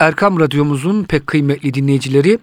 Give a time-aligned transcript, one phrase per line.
[0.00, 2.38] Erkam Radyomuzun pek kıymetli dinleyicileri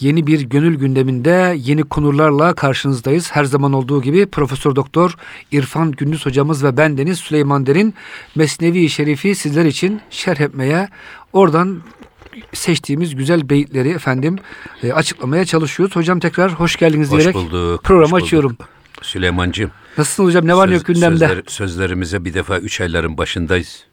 [0.00, 3.30] yeni bir gönül gündeminde yeni konularla karşınızdayız.
[3.32, 5.14] Her zaman olduğu gibi Profesör Doktor
[5.52, 7.94] İrfan Gündüz hocamız ve ben Deniz Süleyman Derin
[8.34, 10.88] Mesnevi Şerifi sizler için şerh etmeye,
[11.32, 11.82] oradan
[12.52, 14.36] seçtiğimiz güzel beyitleri efendim
[14.82, 15.96] e, açıklamaya çalışıyoruz.
[15.96, 18.56] Hocam tekrar hoş geldiniz hoş diyerek bulduk, programı hoş açıyorum.
[19.02, 19.70] Süleymancığım.
[19.98, 20.46] Nasılsın hocam?
[20.46, 21.18] Ne var ne yok gündemde?
[21.18, 23.89] Sözler, sözlerimize bir defa üç ayların başındayız.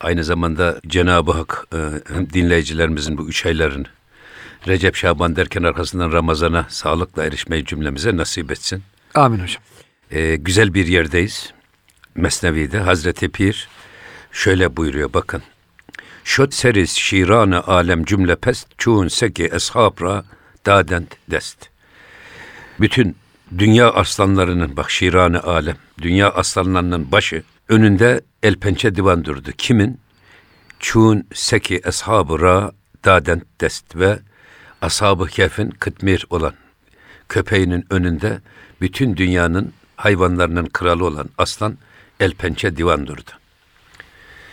[0.00, 1.78] Aynı zamanda Cenab-ı Hak e,
[2.14, 3.86] hem dinleyicilerimizin bu üç aylarını
[4.66, 8.82] Recep Şaban derken arkasından Ramazan'a sağlıkla erişmeyi cümlemize nasip etsin.
[9.14, 9.62] Amin hocam.
[10.10, 11.52] E, güzel bir yerdeyiz.
[12.14, 13.68] Mesnevi'de Hazreti Pir
[14.32, 15.42] şöyle buyuruyor bakın.
[16.24, 20.24] Şot seris şiranı alem cümle pest çuğun seki eshabra
[20.66, 21.58] dadent dest.
[22.80, 23.16] Bütün
[23.58, 29.50] dünya aslanlarının bak şiranı alem, dünya aslanlarının başı önünde el pençe divan durdu.
[29.58, 30.00] Kimin?
[30.80, 32.72] Çuğun seki eshabı ra
[33.04, 34.18] dadent dest ve
[34.82, 36.54] ashab-ı kehfin kıtmir olan
[37.28, 38.40] köpeğinin önünde
[38.80, 41.78] bütün dünyanın hayvanlarının kralı olan aslan
[42.20, 43.30] el pençe divan durdu.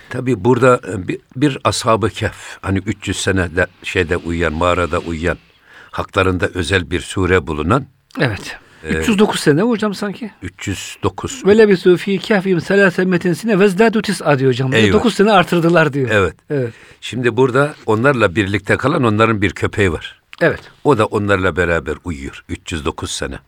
[0.09, 5.37] Tabi burada e, bir, bir ashab-ı kehf hani 300 sene de, şeyde uyuyan mağarada uyuyan
[5.91, 7.85] haklarında özel bir sure bulunan
[8.19, 8.57] Evet.
[8.89, 10.31] 309 sene hocam sanki?
[10.41, 14.73] 309 Böyle bir sufi kehfim selase metinsine vezdadu tis'a diyor hocam.
[14.73, 14.93] Eyvah.
[14.93, 16.09] 9 sene artırdılar diyor.
[16.11, 16.35] Evet.
[16.49, 16.73] Evet.
[17.01, 20.21] Şimdi burada onlarla birlikte kalan onların bir köpeği var.
[20.41, 20.61] Evet.
[20.83, 23.39] O da onlarla beraber uyuyor 309 sene.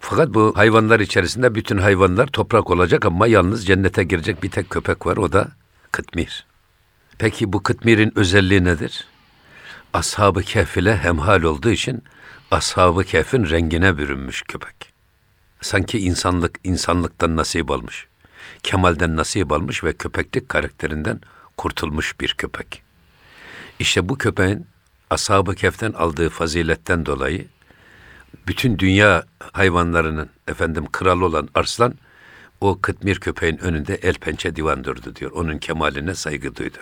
[0.00, 5.06] Fakat bu hayvanlar içerisinde bütün hayvanlar toprak olacak ama yalnız cennete girecek bir tek köpek
[5.06, 5.48] var o da
[5.92, 6.46] kıtmir.
[7.18, 9.06] Peki bu kıtmirin özelliği nedir?
[9.92, 12.02] Ashab-ı Kehf ile hemhal olduğu için
[12.50, 14.92] Ashab-ı Kehf'in rengine bürünmüş köpek.
[15.60, 18.06] Sanki insanlık insanlıktan nasip almış.
[18.62, 21.20] Kemalden nasip almış ve köpeklik karakterinden
[21.56, 22.82] kurtulmuş bir köpek.
[23.78, 24.66] İşte bu köpeğin
[25.10, 27.46] Ashab-ı Kehf'ten aldığı faziletten dolayı
[28.46, 31.94] bütün dünya hayvanlarının efendim kralı olan arslan
[32.60, 35.30] o kıtmir köpeğin önünde el pençe divan durdu diyor.
[35.30, 36.78] Onun kemaline saygı duydu.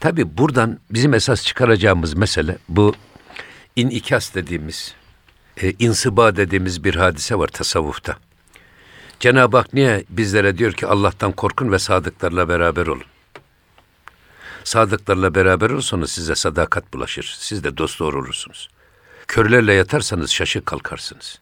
[0.00, 2.94] Tabi buradan bizim esas çıkaracağımız mesele bu
[3.76, 4.94] inikas dediğimiz,
[5.62, 8.16] e, insiba dediğimiz bir hadise var tasavvufta.
[9.20, 13.04] Cenab-ı Hak niye bizlere diyor ki Allah'tan korkun ve sadıklarla beraber olun.
[14.64, 17.36] Sadıklarla beraber olursanız size sadakat bulaşır.
[17.38, 18.68] Siz de dost doğru olursunuz.
[19.26, 21.40] Körlerle yatarsanız şaşı kalkarsınız.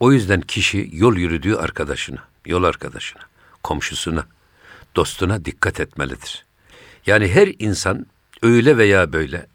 [0.00, 3.22] O yüzden kişi yol yürüdüğü arkadaşına, yol arkadaşına,
[3.62, 4.26] komşusuna,
[4.96, 6.46] dostuna dikkat etmelidir.
[7.06, 8.06] Yani her insan
[8.42, 9.46] öyle veya böyle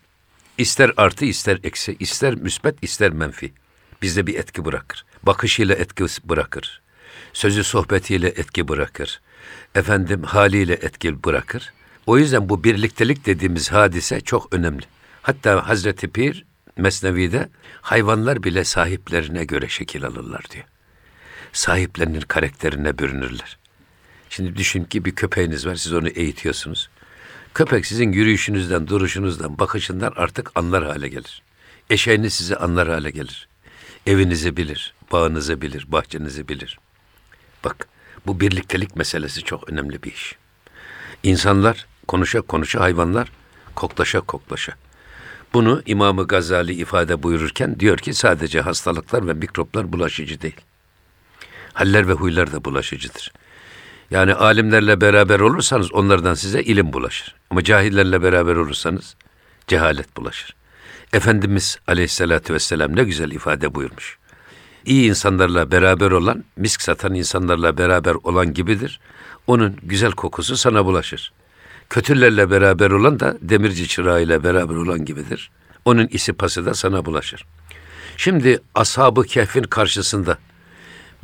[0.57, 3.53] ister artı ister eksi, ister müsbet ister menfi
[4.01, 5.05] bizde bir etki bırakır.
[5.23, 6.81] Bakışıyla etki bırakır.
[7.33, 9.21] Sözü sohbetiyle etki bırakır.
[9.75, 11.73] Efendim haliyle etki bırakır.
[12.05, 14.85] O yüzden bu birliktelik dediğimiz hadise çok önemli.
[15.21, 16.45] Hatta Hazreti Pir
[16.77, 17.49] Mesnevi'de
[17.81, 20.65] hayvanlar bile sahiplerine göre şekil alırlar diyor.
[21.53, 23.57] Sahiplerinin karakterine bürünürler.
[24.29, 26.89] Şimdi düşün ki bir köpeğiniz var, siz onu eğitiyorsunuz.
[27.55, 31.41] Köpek sizin yürüyüşünüzden, duruşunuzdan, bakışından artık anlar hale gelir.
[31.89, 33.47] Eşeğiniz sizi anlar hale gelir.
[34.07, 36.79] Evinizi bilir, bağınızı bilir, bahçenizi bilir.
[37.63, 37.87] Bak,
[38.25, 40.35] bu birliktelik meselesi çok önemli bir iş.
[41.23, 43.31] İnsanlar konuşa konuşa, hayvanlar
[43.75, 44.73] koklaşa koklaşa.
[45.53, 50.61] Bunu İmam-ı Gazali ifade buyururken diyor ki sadece hastalıklar ve mikroplar bulaşıcı değil.
[51.73, 53.31] Haller ve huylar da bulaşıcıdır.
[54.11, 57.35] Yani alimlerle beraber olursanız onlardan size ilim bulaşır.
[57.49, 59.15] Ama cahillerle beraber olursanız
[59.67, 60.55] cehalet bulaşır.
[61.13, 64.17] Efendimiz Aleyhisselatü Vesselam ne güzel ifade buyurmuş.
[64.85, 68.99] İyi insanlarla beraber olan, misk satan insanlarla beraber olan gibidir.
[69.47, 71.33] Onun güzel kokusu sana bulaşır.
[71.89, 75.51] Kötülerle beraber olan da demirci çırağıyla beraber olan gibidir.
[75.85, 77.45] Onun isipası da sana bulaşır.
[78.17, 80.37] Şimdi ashab-ı kehfin karşısında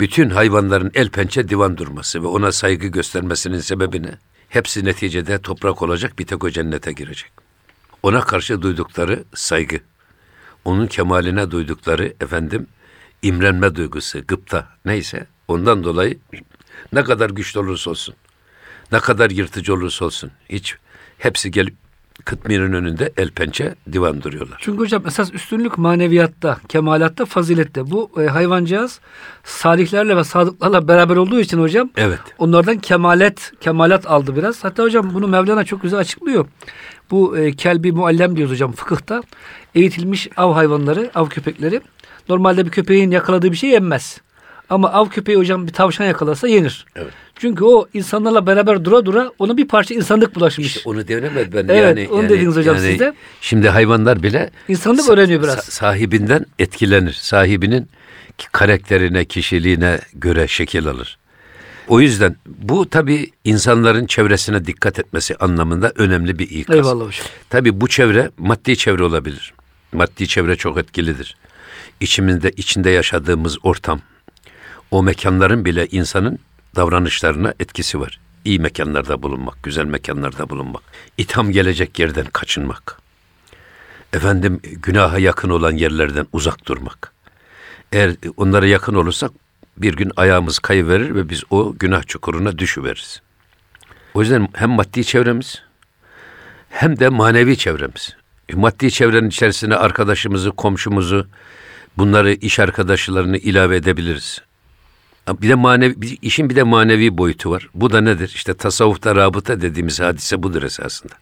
[0.01, 4.17] bütün hayvanların el pençe divan durması ve ona saygı göstermesinin sebebi ne?
[4.49, 7.31] Hepsi neticede toprak olacak bir tek o cennete girecek.
[8.03, 9.79] Ona karşı duydukları saygı,
[10.65, 12.67] onun kemaline duydukları efendim
[13.21, 16.19] imrenme duygusu, gıpta neyse ondan dolayı
[16.93, 18.15] ne kadar güçlü olursa olsun,
[18.91, 20.75] ne kadar yırtıcı olursa olsun hiç
[21.17, 21.75] hepsi gelip
[22.25, 24.57] kıtmirin önünde el pençe divan duruyorlar.
[24.61, 27.91] Çünkü hocam esas üstünlük maneviyatta, kemalatta, fazilette.
[27.91, 28.99] Bu e, hayvancağız
[29.43, 32.19] salihlerle ve sadıklarla beraber olduğu için hocam Evet.
[32.37, 34.63] onlardan kemalet, kemalat aldı biraz.
[34.63, 36.45] Hatta hocam bunu Mevlana çok güzel açıklıyor.
[37.11, 39.21] Bu e, kelbi muallem diyoruz hocam fıkıhta.
[39.75, 41.81] Eğitilmiş av hayvanları, av köpekleri.
[42.29, 44.21] Normalde bir köpeğin yakaladığı bir şey yenmez.
[44.69, 46.85] Ama av köpeği hocam bir tavşan yakalasa yenir.
[46.95, 47.13] Evet.
[47.41, 50.67] Çünkü o insanlarla beraber dura dura ona bir parça insanlık bulaşmış.
[50.67, 51.67] İşte onu denemez ben.
[51.69, 53.13] Evet, yani, onu yani, dediniz hocam yani siz de.
[53.41, 55.57] Şimdi hayvanlar bile İnsanlık sa- öğreniyor biraz.
[55.57, 57.13] sa- sahibinden etkilenir.
[57.13, 57.87] Sahibinin
[58.51, 61.17] karakterine, kişiliğine göre şekil alır.
[61.87, 66.75] O yüzden bu tabii insanların çevresine dikkat etmesi anlamında önemli bir ikaz.
[66.75, 67.25] Eyvallah hocam.
[67.49, 69.53] Tabii bu çevre maddi çevre olabilir.
[69.91, 71.37] Maddi çevre çok etkilidir.
[71.99, 74.01] İçimizde içinde yaşadığımız ortam,
[74.91, 76.39] o mekanların bile insanın
[76.75, 78.19] davranışlarına etkisi var.
[78.45, 80.83] İyi mekanlarda bulunmak, güzel mekanlarda bulunmak,
[81.17, 83.01] itham gelecek yerden kaçınmak.
[84.13, 87.13] Efendim günaha yakın olan yerlerden uzak durmak.
[87.91, 89.31] Eğer onlara yakın olursak
[89.77, 93.21] bir gün ayağımız kayıverir ve biz o günah çukuruna düşüveririz.
[94.13, 95.61] O yüzden hem maddi çevremiz
[96.69, 98.15] hem de manevi çevremiz.
[98.49, 101.27] E, Maddi çevrenin içerisine arkadaşımızı, komşumuzu,
[101.97, 104.41] bunları iş arkadaşlarını ilave edebiliriz.
[105.29, 107.69] Bir de manevi, bir- işin bir de manevi boyutu var.
[107.73, 108.31] Bu da nedir?
[108.35, 111.13] İşte tasavvufta rabıta dediğimiz hadise budur esasında.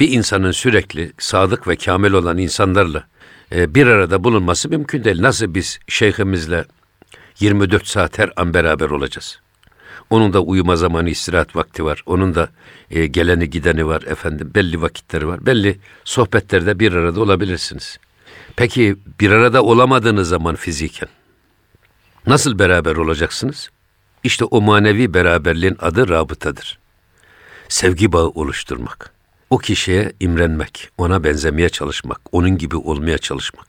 [0.00, 3.06] Bir insanın sürekli sadık ve kamil olan insanlarla
[3.54, 5.22] e, bir arada bulunması mümkün değil.
[5.22, 6.64] Nasıl biz şeyhimizle
[7.40, 9.40] 24 saat her an beraber olacağız?
[10.10, 12.02] Onun da uyuma zamanı, istirahat vakti var.
[12.06, 12.48] Onun da
[12.90, 14.50] e, geleni gideni var efendim.
[14.54, 15.46] Belli vakitleri var.
[15.46, 17.98] Belli sohbetlerde bir arada olabilirsiniz.
[18.56, 21.08] Peki bir arada olamadığınız zaman fiziken
[22.26, 23.70] nasıl beraber olacaksınız?
[24.24, 26.78] İşte o manevi beraberliğin adı rabıtadır.
[27.68, 29.12] Sevgi bağı oluşturmak.
[29.50, 33.66] O kişiye imrenmek, ona benzemeye çalışmak, onun gibi olmaya çalışmak.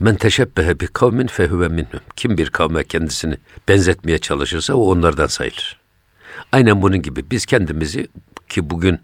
[0.00, 2.00] Men teşebbehe bi kavmin fehuve minhum.
[2.16, 3.36] Kim bir kavme kendisini
[3.68, 5.80] benzetmeye çalışırsa o onlardan sayılır.
[6.52, 8.08] Aynen bunun gibi biz kendimizi
[8.48, 9.00] ki bugün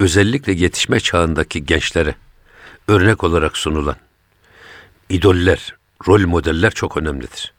[0.00, 2.14] özellikle yetişme çağındaki gençlere
[2.88, 3.96] örnek olarak sunulan
[5.08, 5.74] idoller,
[6.08, 7.57] rol modeller çok önemlidir.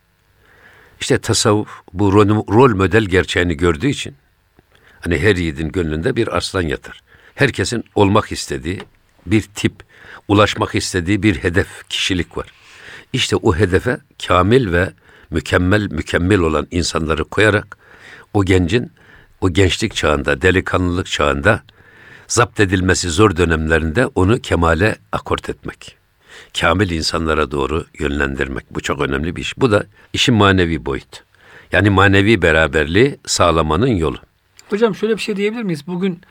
[0.99, 4.15] İşte tasavvuf bu rol, rol model gerçeğini gördüğü için
[5.01, 7.01] hani her yiğidin gönlünde bir aslan yatar.
[7.35, 8.79] Herkesin olmak istediği
[9.25, 9.73] bir tip,
[10.27, 12.47] ulaşmak istediği bir hedef, kişilik var.
[13.13, 13.97] İşte o hedefe
[14.27, 14.93] kamil ve
[15.29, 17.77] mükemmel mükemmel olan insanları koyarak
[18.33, 18.91] o gencin
[19.41, 21.63] o gençlik çağında, delikanlılık çağında
[22.27, 25.98] zapt edilmesi zor dönemlerinde onu kemale akort etmek.
[26.59, 28.65] Kamil insanlara doğru yönlendirmek.
[28.71, 29.57] Bu çok önemli bir iş.
[29.57, 29.83] Bu da
[30.13, 31.23] işin manevi boyut.
[31.71, 34.17] Yani manevi beraberliği sağlamanın yolu.
[34.69, 35.87] Hocam şöyle bir şey diyebilir miyiz?
[35.87, 36.21] Bugün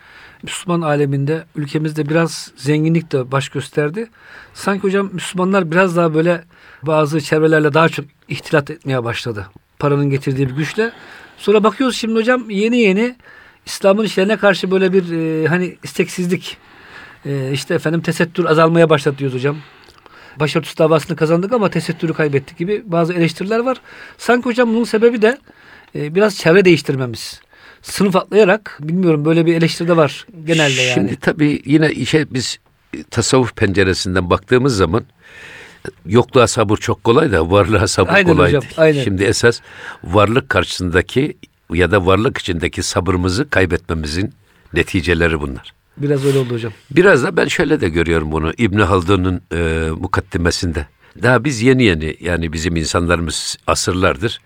[0.42, 4.10] Müslüman aleminde ülkemizde biraz zenginlik de baş gösterdi.
[4.54, 6.44] Sanki hocam Müslümanlar biraz daha böyle
[6.82, 9.46] bazı çevrelerle daha çok ihtilat etmeye başladı.
[9.78, 10.92] Paranın getirdiği bir güçle.
[11.38, 13.16] Sonra bakıyoruz şimdi hocam yeni yeni
[13.66, 16.56] İslam'ın işlerine karşı böyle bir e, hani isteksizlik
[17.26, 19.56] e, işte efendim tesettür azalmaya başladı diyoruz hocam.
[20.40, 23.80] Başörtüsü davasını kazandık ama tesettürü kaybettik gibi bazı eleştiriler var.
[24.18, 25.38] Sanki hocam bunun sebebi de
[25.94, 27.40] e, biraz çevre değiştirmemiz.
[27.82, 30.94] Sınıf atlayarak bilmiyorum böyle bir eleştiri de var genelde yani.
[30.94, 32.58] Şimdi tabii yine işe biz
[33.10, 35.04] tasavvuf penceresinden baktığımız zaman
[36.06, 38.74] yokluğa sabır çok kolay da varlığa sabır Aynen kolay hocam, değil.
[38.76, 39.04] aynen.
[39.04, 39.60] Şimdi esas
[40.04, 41.36] varlık karşısındaki
[41.72, 44.32] ya da varlık içindeki sabrımızı kaybetmemizin
[44.74, 45.74] neticeleri bunlar.
[46.02, 46.72] Biraz öyle oldu hocam.
[46.90, 50.86] Biraz da ben şöyle de görüyorum bunu İbn Haldun'un e, mukaddimesinde.
[51.22, 54.40] Daha biz yeni yeni yani bizim insanlarımız asırlardır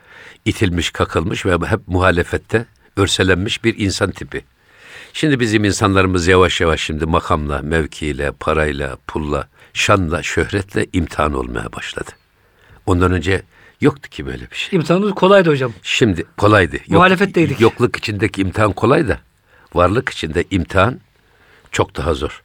[0.44, 2.66] itilmiş, kakılmış ve hep muhalefette
[2.96, 4.44] örselenmiş bir insan tipi.
[5.12, 12.10] Şimdi bizim insanlarımız yavaş yavaş şimdi makamla, mevkiyle, parayla, pulla, şanla, şöhretle imtihan olmaya başladı.
[12.86, 13.42] Ondan önce
[13.80, 14.76] yoktu ki böyle bir şey.
[14.78, 15.72] İmtihanımız kolaydı hocam.
[15.82, 16.76] Şimdi kolaydı.
[16.76, 17.60] Yok- Muhalefetteydik.
[17.60, 19.18] Yokluk içindeki imtihan kolay da
[19.74, 21.00] varlık içinde imtihan
[21.72, 22.42] çok daha zor.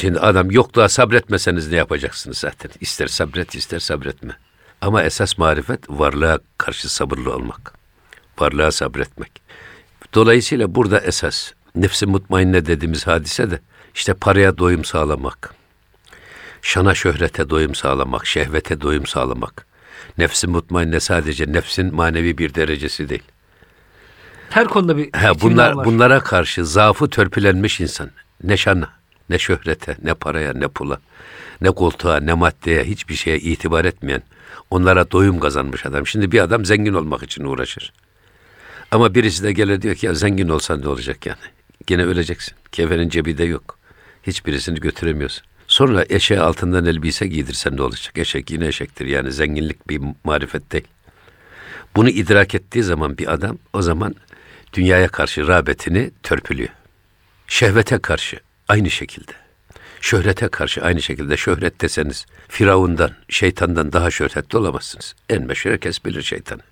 [0.00, 2.70] Şimdi adam yokluğa sabretmeseniz ne yapacaksınız zaten?
[2.80, 4.36] İster sabret ister sabretme.
[4.80, 7.74] Ama esas marifet varlığa karşı sabırlı olmak.
[8.38, 9.42] Varlığa sabretmek.
[10.14, 13.60] Dolayısıyla burada esas nefsi mutmainne dediğimiz hadise de
[13.94, 15.54] işte paraya doyum sağlamak.
[16.62, 19.66] Şana şöhrete doyum sağlamak, şehvete doyum sağlamak.
[20.18, 23.22] Nefsi mutmainne sadece nefsin manevi bir derecesi değil.
[24.50, 25.84] Her konuda bir itminam bunlar var.
[25.84, 28.10] bunlara karşı zaafı törpülenmiş insan.
[28.42, 28.88] Ne şana,
[29.30, 31.00] ne şöhrete, ne paraya, ne pula,
[31.60, 34.22] ne koltuğa, ne maddeye hiçbir şeye itibar etmeyen,
[34.70, 36.06] onlara doyum kazanmış adam.
[36.06, 37.92] Şimdi bir adam zengin olmak için uğraşır.
[38.90, 41.38] Ama birisi de gelir diyor ki ya zengin olsan ne olacak yani?
[41.86, 42.54] Gene öleceksin.
[42.72, 43.78] Kefenin cebi de yok.
[44.22, 45.44] Hiçbirisini götüremiyorsun.
[45.68, 48.18] Sonra eşeğe altından elbise giydirsen ne olacak?
[48.18, 49.06] Eşek yine eşektir.
[49.06, 50.84] Yani zenginlik bir marifet değil.
[51.96, 54.14] Bunu idrak ettiği zaman bir adam o zaman
[54.72, 56.70] dünyaya karşı rağbetini törpülüyor.
[57.48, 59.32] Şehvete karşı aynı şekilde.
[60.00, 65.14] Şöhrete karşı aynı şekilde şöhret deseniz Firavundan, şeytandan daha şöhretli olamazsınız.
[65.28, 66.62] En meşhur herkes bilir şeytanı.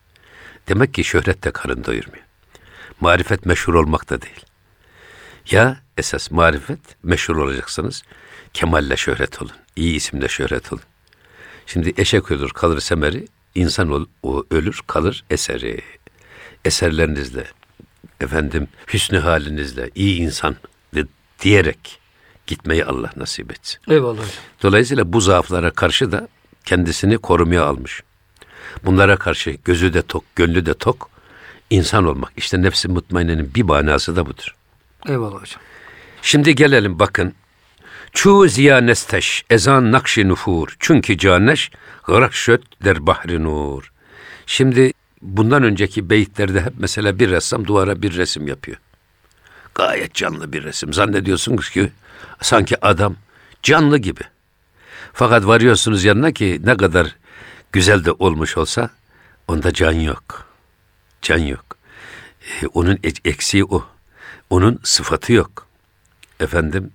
[0.68, 2.24] Demek ki şöhret de karın doyurmuyor.
[3.00, 4.40] Marifet meşhur olmak da değil.
[5.50, 8.02] Ya esas marifet meşhur olacaksınız.
[8.52, 9.52] Kemalle şöhret olun.
[9.76, 10.82] İyi isimle şöhret olun.
[11.66, 15.80] Şimdi eşek ölür kalır semeri, insan ol, o ölür kalır eseri.
[16.64, 17.46] Eserlerinizle,
[18.22, 20.56] efendim hüsnü halinizle, iyi insan
[21.42, 22.00] diyerek
[22.46, 23.80] gitmeyi Allah nasip etsin.
[23.88, 24.28] Eyvallah hocam.
[24.62, 26.28] Dolayısıyla bu zaaflara karşı da
[26.64, 28.02] kendisini korumaya almış.
[28.84, 31.10] Bunlara karşı gözü de tok, gönlü de tok,
[31.70, 32.32] insan olmak.
[32.36, 34.54] İşte nefsi mutmainenin bir manası da budur.
[35.08, 35.60] Eyvallah hocam.
[36.22, 37.34] Şimdi gelelim bakın.
[38.12, 40.76] Çu ziya nesteş, ezan nakşi nufur.
[40.78, 41.70] Çünkü caneş,
[42.06, 43.92] gırak şöt der bahri nur.
[44.46, 48.76] Şimdi bundan önceki beyitlerde hep mesela bir ressam duvara bir resim yapıyor.
[49.74, 50.92] Gayet canlı bir resim.
[50.92, 51.92] Zannediyorsunuz ki
[52.40, 53.16] sanki adam
[53.62, 54.22] canlı gibi.
[55.12, 57.16] Fakat varıyorsunuz yanına ki ne kadar
[57.72, 58.90] güzel de olmuş olsa
[59.48, 60.46] onda can yok.
[61.22, 61.76] Can yok.
[62.62, 63.86] Ee, onun eksiği o.
[64.50, 65.66] Onun sıfatı yok.
[66.40, 66.90] Efendim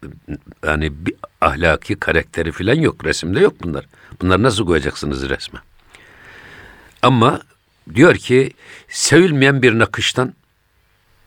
[0.65, 3.05] yani bir ahlaki karakteri falan yok.
[3.05, 3.85] Resimde yok bunlar.
[4.21, 5.59] Bunlar nasıl koyacaksınız resme?
[7.01, 7.41] Ama
[7.95, 8.51] diyor ki
[8.89, 10.33] sevilmeyen bir nakıştan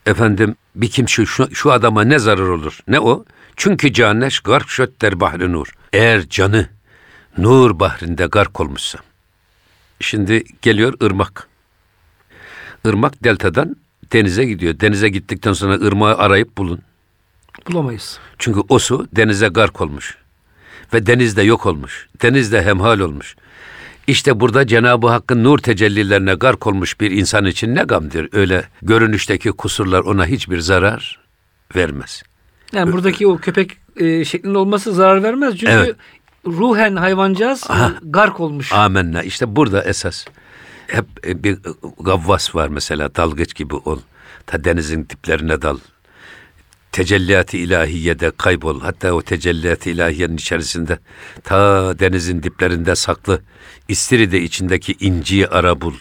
[0.06, 2.78] efendim bir kim şu, şu, şu adama ne zarar olur?
[2.88, 3.24] Ne o?
[3.56, 5.66] Çünkü caneş gark şötter bahri nur.
[5.92, 6.68] Eğer canı
[7.38, 8.98] nur bahrinde gark olmuşsa.
[10.00, 11.48] Şimdi geliyor ırmak.
[12.84, 13.76] Irmak deltadan
[14.12, 14.80] denize gidiyor.
[14.80, 16.80] Denize gittikten sonra ırmağı arayıp bulun.
[17.66, 18.18] Bulamayız.
[18.38, 20.16] Çünkü o su denize gark olmuş.
[20.94, 22.08] Ve denizde yok olmuş.
[22.22, 23.36] Denizde hemhal olmuş.
[24.10, 28.28] İşte burada Cenab-ı Hakk'ın nur tecellilerine gark olmuş bir insan için ne gamdır.
[28.32, 31.20] Öyle görünüşteki kusurlar ona hiçbir zarar
[31.76, 32.22] vermez.
[32.72, 35.58] Yani buradaki o köpek e, şeklinde olması zarar vermez.
[35.58, 35.96] Çünkü Evet.
[36.46, 37.92] ruhen hayvancağız e, Aha.
[38.02, 38.72] gark olmuş.
[38.72, 39.22] Amenna.
[39.22, 40.26] İşte burada esas
[40.86, 41.58] hep e, bir
[42.00, 43.98] gavvas var mesela dalgıç gibi ol.
[44.46, 45.78] Ta denizin diplerine dal.
[46.92, 48.80] Tecelliyat-ı ilahiyede kaybol.
[48.80, 50.98] Hatta o tecelliyat-ı ilahiyenin içerisinde
[51.44, 53.42] ta denizin diplerinde saklı
[53.88, 55.94] istiride içindeki inciyi ara bul.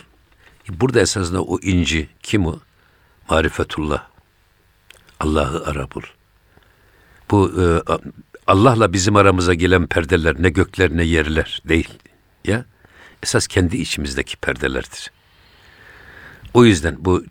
[0.70, 2.60] Burada esasında o inci kim o?
[3.30, 4.08] Marifetullah.
[5.20, 6.02] Allah'ı ara bul.
[7.32, 7.64] Bu e,
[8.48, 11.90] Allah'la bizim aramıza gelen perdeler ne gökler ne yerler değil.
[12.46, 12.66] Ya
[13.24, 15.12] esas kendi içimizdeki perdelerdir.
[16.54, 17.24] O yüzden bu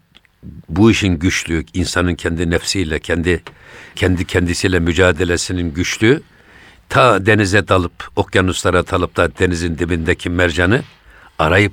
[0.68, 3.42] bu işin güçlüğü, insanın kendi nefsiyle, kendi
[3.96, 6.22] kendi kendisiyle mücadelesinin güçlüğü
[6.88, 10.82] ta denize dalıp, okyanuslara dalıp da denizin dibindeki mercanı
[11.38, 11.72] arayıp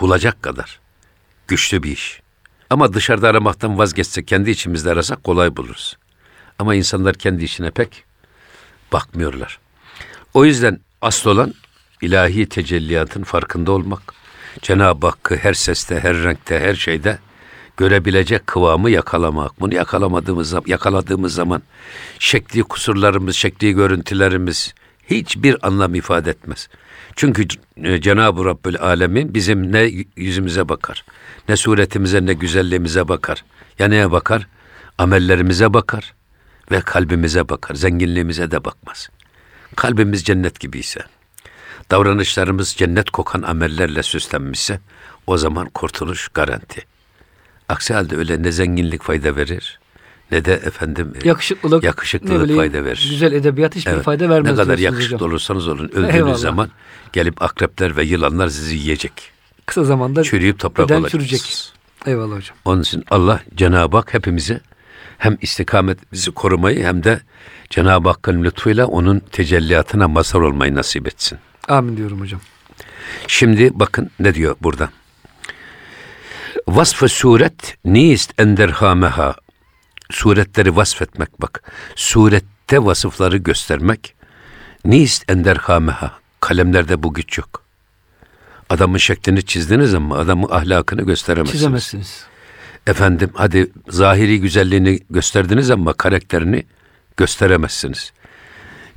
[0.00, 0.80] bulacak kadar
[1.48, 2.20] güçlü bir iş.
[2.70, 5.96] Ama dışarıda aramaktan vazgeçsek, kendi içimizde arasak kolay buluruz.
[6.58, 8.04] Ama insanlar kendi işine pek
[8.92, 9.58] bakmıyorlar.
[10.34, 11.54] O yüzden asıl olan
[12.02, 14.14] ilahi tecelliyatın farkında olmak.
[14.62, 17.18] Cenab-ı Hakk'ı her seste, her renkte, her şeyde
[17.76, 19.60] görebilecek kıvamı yakalamak.
[19.60, 21.62] Bunu yakalamadığımız zaman, yakaladığımız zaman
[22.18, 24.74] şekli kusurlarımız, şekli görüntülerimiz
[25.10, 26.68] hiçbir anlam ifade etmez.
[27.16, 31.04] Çünkü e, Cenab-ı Rabbül Alemin bizim ne yüzümüze bakar,
[31.48, 33.44] ne suretimize, ne güzelliğimize bakar.
[33.78, 34.48] Ya neye bakar?
[34.98, 36.14] Amellerimize bakar
[36.70, 37.74] ve kalbimize bakar.
[37.74, 39.08] Zenginliğimize de bakmaz.
[39.76, 41.00] Kalbimiz cennet gibiyse,
[41.90, 44.80] davranışlarımız cennet kokan amellerle süslenmişse
[45.26, 46.95] o zaman kurtuluş garanti.
[47.68, 49.78] Aksi halde öyle ne zenginlik fayda verir
[50.30, 53.06] ne de efendim e, Yakışıklılık, yakışıklılık bileyim, fayda verir.
[53.10, 54.04] Güzel edebiyat hiçbir Evet.
[54.04, 54.50] fayda vermez.
[54.52, 55.28] Ne kadar yakışıklı hocam.
[55.30, 56.36] olursanız olun öldüğünüz Eyvallah.
[56.36, 56.70] zaman
[57.12, 59.12] gelip akrepler ve yılanlar sizi yiyecek.
[59.66, 61.72] Kısa zamanda Çürüyüp toprak olacaksınız.
[62.06, 62.56] Eyvallah hocam.
[62.64, 64.60] Onun için Allah Cenab-ı Hak hepimize
[65.18, 67.20] hem istikametimizi korumayı hem de
[67.70, 71.38] Cenab-ı Hakk'ın lütfuyla onun tecelliyatına mazhar olmayı nasip etsin.
[71.68, 72.40] Amin diyorum hocam.
[73.26, 74.90] Şimdi bakın ne diyor burada.
[76.68, 79.34] Vasfı suret nist enderhameha.
[80.10, 81.62] Suretleri vasfetmek bak.
[81.96, 84.14] Surette vasıfları göstermek.
[84.84, 86.12] Nist enderhameha.
[86.40, 87.62] Kalemlerde bu güç yok.
[88.70, 91.60] Adamın şeklini çizdiniz ama adamın ahlakını gösteremezsiniz.
[91.60, 92.24] Çizemezsiniz.
[92.86, 96.66] Efendim hadi zahiri güzelliğini gösterdiniz ama karakterini
[97.16, 98.12] gösteremezsiniz.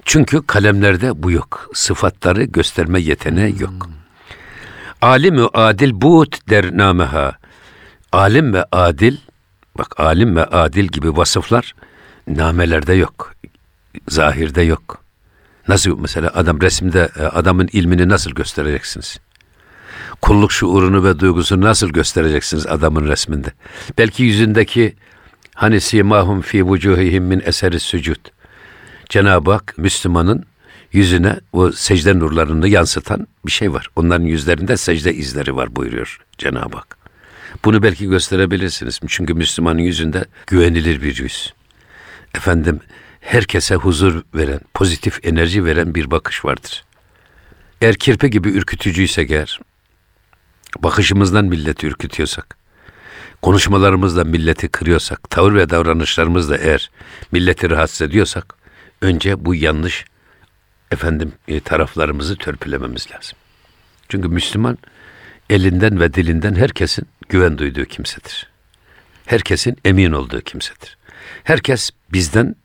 [0.05, 1.69] Çünkü kalemlerde bu yok.
[1.73, 3.89] Sıfatları gösterme yeteneği yok.
[5.01, 7.39] Alim ve adil but der nameha.
[8.11, 9.17] Alim ve adil,
[9.77, 11.75] bak alim ve adil gibi vasıflar
[12.27, 13.33] namelerde yok.
[14.07, 15.03] Zahirde yok.
[15.67, 19.19] Nasıl mesela adam resimde e, adamın ilmini nasıl göstereceksiniz?
[20.21, 23.51] Kulluk şuurunu ve duygusunu nasıl göstereceksiniz adamın resminde?
[23.97, 24.95] Belki yüzündeki
[25.55, 28.25] hani simahum fi vucuhihim min eseri sücud.
[29.09, 30.45] Cenab-ı Hak Müslümanın
[30.91, 33.89] yüzüne o secde nurlarını yansıtan bir şey var.
[33.95, 36.98] Onların yüzlerinde secde izleri var buyuruyor Cenab-ı Hak.
[37.65, 38.99] Bunu belki gösterebilirsiniz.
[39.07, 41.53] Çünkü Müslümanın yüzünde güvenilir bir yüz.
[42.35, 42.79] Efendim
[43.19, 46.85] herkese huzur veren, pozitif enerji veren bir bakış vardır.
[47.81, 49.59] Eğer kirpe gibi ürkütücüyse eğer,
[50.79, 52.57] bakışımızdan milleti ürkütüyorsak,
[53.41, 56.91] konuşmalarımızla milleti kırıyorsak, tavır ve davranışlarımızla eğer
[57.31, 58.55] milleti rahatsız ediyorsak,
[59.01, 60.05] önce bu yanlış
[60.91, 63.37] efendim e, taraflarımızı törpülememiz lazım.
[64.09, 64.77] Çünkü Müslüman
[65.49, 68.49] elinden ve dilinden herkesin güven duyduğu kimsedir.
[69.25, 70.97] Herkesin emin olduğu kimsedir.
[71.43, 72.55] Herkes bizden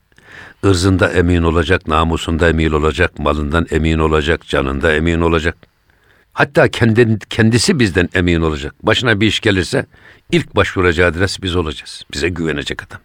[0.64, 5.56] ırzında emin olacak, namusunda emin olacak, malından emin olacak, canında emin olacak.
[6.32, 8.74] Hatta kendi, kendisi bizden emin olacak.
[8.82, 9.86] Başına bir iş gelirse
[10.32, 12.02] ilk başvuracağı adres biz olacağız.
[12.12, 13.00] Bize güvenecek adam.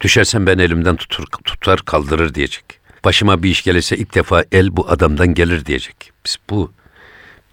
[0.00, 2.64] Düşersen ben elimden tutur, tutar kaldırır diyecek.
[3.04, 6.12] Başıma bir iş gelirse ilk defa el bu adamdan gelir diyecek.
[6.26, 6.72] Biz bu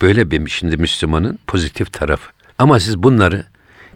[0.02, 2.32] böyle bir şimdi Müslümanın pozitif tarafı.
[2.58, 3.46] Ama siz bunları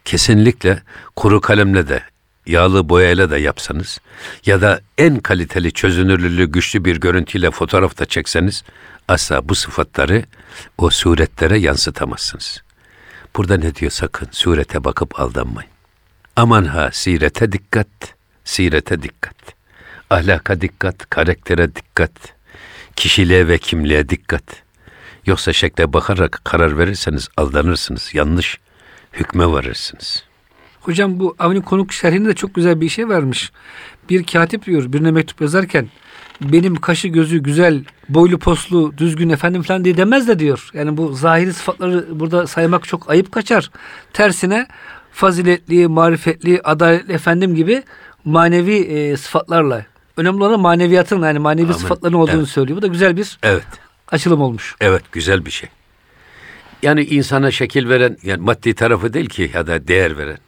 [0.06, 0.84] kesinlikle
[1.16, 2.04] kuru kalemle de
[2.46, 4.00] yağlı boyayla da yapsanız
[4.46, 8.64] ya da en kaliteli çözünürlüğü güçlü bir görüntüyle fotoğrafta çekseniz
[9.08, 10.24] asla bu sıfatları
[10.78, 12.62] o suretlere yansıtamazsınız.
[13.36, 15.72] Burada ne diyor sakın surete bakıp aldanmayın.
[16.36, 17.88] Aman ha sirete dikkat,
[18.44, 19.36] sirete dikkat.
[20.10, 22.12] Ahlaka dikkat, karaktere dikkat.
[22.96, 24.44] Kişiliğe ve kimliğe dikkat.
[25.26, 28.60] Yoksa şekle bakarak karar verirseniz aldanırsınız, yanlış
[29.14, 30.32] hükme varırsınız.''
[30.82, 33.52] Hocam bu Avni Konuk şerhinde de çok güzel bir şey vermiş.
[34.10, 35.88] Bir katip diyor birine mektup yazarken
[36.42, 40.70] benim kaşı gözü güzel, boylu poslu, düzgün efendim falan diye demez de diyor.
[40.74, 43.72] Yani bu zahiri sıfatları burada saymak çok ayıp kaçar.
[44.14, 44.68] Tersine
[45.12, 47.84] faziletli, marifetli, adaletli efendim gibi
[48.26, 49.86] manevi e, sıfatlarla.
[50.18, 51.78] Önemli olan maneviyatın yani manevi Amin.
[51.78, 52.48] sıfatların olduğunu evet.
[52.48, 52.78] söylüyor.
[52.78, 53.64] Bu da güzel bir evet.
[54.12, 54.76] Açılım olmuş.
[54.82, 55.70] Evet güzel bir şey.
[56.84, 60.40] Yani insana şekil veren yani maddi tarafı değil ki ya da değer veren.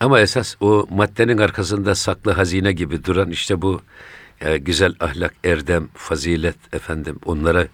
[0.00, 3.82] Ama esas o maddenin arkasında saklı hazine gibi duran işte bu
[4.40, 7.66] e, güzel ahlak, erdem, fazilet efendim onlara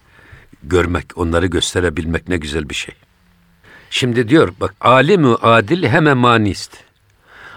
[0.63, 2.95] görmek, onları gösterebilmek ne güzel bir şey.
[3.91, 6.77] Şimdi diyor bak alimü adil hemen manist.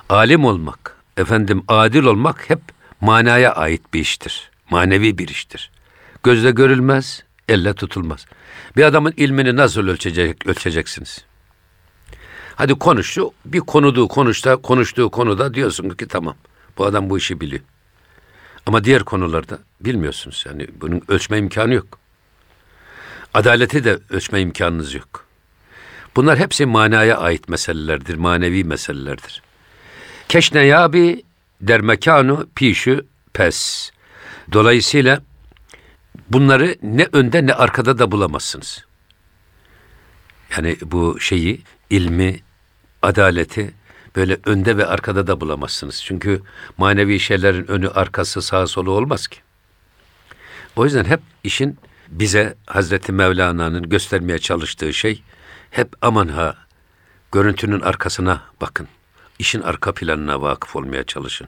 [0.10, 2.60] Alim olmak, efendim adil olmak hep
[3.02, 4.52] manaya ait bir iştir.
[4.70, 5.72] Manevi bir iştir.
[6.24, 8.26] Gözle görülmez, elle tutulmaz.
[8.78, 11.26] Bir adamın ilmini nasıl ölçecek, ölçeceksiniz?
[12.56, 13.32] Hadi konuştu.
[13.46, 16.36] Bir konuduğu konuşta, konuştuğu konuda diyorsun ki tamam.
[16.78, 17.62] Bu adam bu işi biliyor.
[18.66, 20.44] Ama diğer konularda bilmiyorsunuz.
[20.48, 22.00] Yani bunun ölçme imkanı yok.
[23.34, 25.26] Adaleti de ölçme imkanınız yok.
[26.16, 29.42] Bunlar hepsi manaya ait meselelerdir, manevi meselelerdir.
[30.28, 31.24] Keşne yabi
[31.62, 33.92] dermekanu pişü pes.
[34.54, 35.22] Dolayısıyla
[36.30, 38.86] bunları ne önde ne arkada da bulamazsınız.
[40.58, 42.40] Yani bu şeyi, ilmi,
[43.02, 43.74] adaleti
[44.16, 46.04] böyle önde ve arkada da bulamazsınız.
[46.04, 46.42] Çünkü
[46.78, 49.40] manevi şeylerin önü, arkası, sağa solu olmaz ki.
[50.76, 51.78] O yüzden hep işin
[52.08, 55.24] bize Hazreti Mevlana'nın göstermeye çalıştığı şey
[55.72, 56.56] hep aman ha
[57.32, 58.88] görüntünün arkasına bakın.
[59.40, 61.48] İşin arka planına vakıf olmaya çalışın.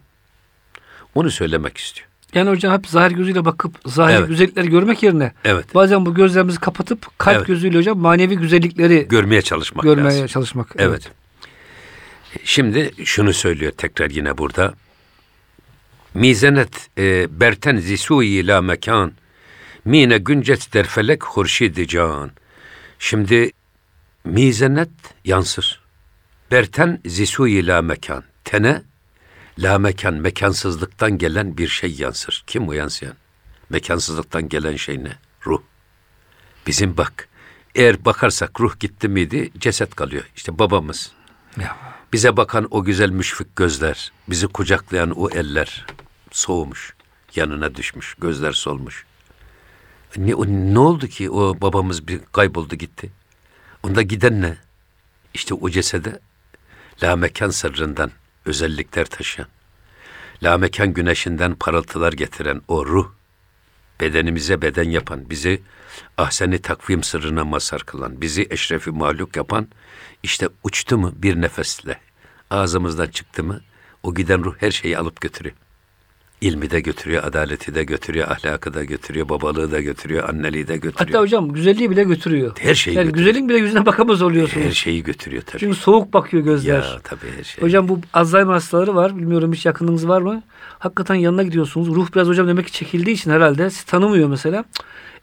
[1.15, 2.10] Onu söylemek istiyor.
[2.33, 4.27] Yani hocam hep zahir gözüyle bakıp zahir evet.
[4.27, 5.75] güzellikleri görmek yerine evet.
[5.75, 7.47] bazen bu gözlerimizi kapatıp kalp evet.
[7.47, 10.27] gözüyle hocam manevi güzellikleri görmeye çalışmak görmeye lazım.
[10.27, 10.75] çalışmak.
[10.77, 10.89] Evet.
[10.89, 11.11] evet.
[12.43, 14.73] Şimdi şunu söylüyor tekrar yine burada.
[16.13, 19.11] Mizenet e, berten zisuyi la mekan
[19.85, 22.31] mine güncet derfelek hurşidi can.
[22.99, 23.51] Şimdi
[24.25, 24.89] mizenet
[25.25, 25.81] yansır.
[26.51, 28.23] Berten zisuyi la mekan.
[28.43, 28.81] Tene
[29.59, 32.43] la mekan, mekansızlıktan gelen bir şey yansır.
[32.47, 33.15] Kim o yansıyan?
[33.69, 35.17] Mekansızlıktan gelen şey ne?
[35.45, 35.61] Ruh.
[36.67, 37.27] Bizim bak,
[37.75, 40.23] eğer bakarsak ruh gitti miydi ceset kalıyor.
[40.35, 41.11] İşte babamız.
[41.59, 41.77] Ya.
[42.13, 45.85] Bize bakan o güzel müşfik gözler, bizi kucaklayan o eller
[46.31, 46.93] soğumuş,
[47.35, 49.05] yanına düşmüş, gözler solmuş.
[50.17, 50.33] Ne,
[50.73, 53.11] ne oldu ki o babamız bir kayboldu gitti?
[53.83, 54.57] Onda giden ne?
[55.33, 56.19] İşte o cesede
[57.03, 58.11] la mekan sırrından
[58.45, 59.49] özellikler taşıyan,
[60.43, 63.11] la mekan güneşinden parıltılar getiren o ruh,
[63.99, 65.61] bedenimize beden yapan, bizi
[66.17, 69.67] ahseni takvim sırrına mazhar kılan, bizi eşrefi mahluk yapan
[70.23, 71.99] işte uçtu mu bir nefesle,
[72.49, 73.61] ağzımızdan çıktı mı
[74.03, 75.55] o giden ruh her şeyi alıp götürüyor.
[76.41, 80.95] İlmi de götürüyor, adaleti de götürüyor, ahlakı da götürüyor, babalığı da götürüyor, anneliği de götürüyor.
[80.97, 82.57] Hatta hocam güzelliği bile götürüyor.
[82.59, 83.25] Her şeyi yani götürüyor.
[83.25, 84.65] güzelliğin bile yüzüne bakamaz oluyorsunuz.
[84.65, 85.59] Her şeyi götürüyor tabii.
[85.59, 86.73] Çünkü soğuk bakıyor gözler.
[86.73, 87.63] Ya tabii her şey.
[87.63, 89.17] Hocam bu Alzheimer hastaları var.
[89.17, 90.43] Bilmiyorum hiç yakınınız var mı?
[90.79, 91.87] Hakikaten yanına gidiyorsunuz.
[91.87, 94.65] Ruh biraz hocam demek ki çekildiği için herhalde sizi tanımıyor mesela.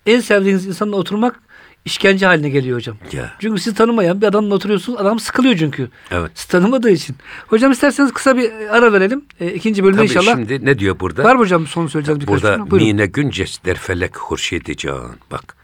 [0.07, 1.41] En sevdiğiniz insanla oturmak
[1.89, 2.97] işkence haline geliyor hocam.
[3.13, 3.33] Ya.
[3.41, 5.01] Çünkü sizi tanımayan bir adamla oturuyorsunuz.
[5.01, 5.89] Adam sıkılıyor çünkü.
[6.11, 6.31] Evet.
[6.35, 7.17] Sizi tanımadığı için.
[7.47, 9.25] Hocam isterseniz kısa bir ara verelim.
[9.41, 10.37] E, ikinci bölümde Tabii inşallah.
[10.37, 11.25] şimdi ne diyor burada?
[11.25, 12.71] Var mı hocam son söyleyeceğiniz birkaç Burada cümle?
[12.71, 12.87] Buyurun.
[12.89, 15.17] mine günces der felek hurşidi can.
[15.31, 15.57] Bak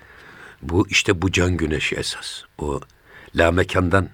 [0.63, 2.43] bu işte bu can güneşi esas.
[2.59, 2.81] O
[3.37, 4.09] la mekandan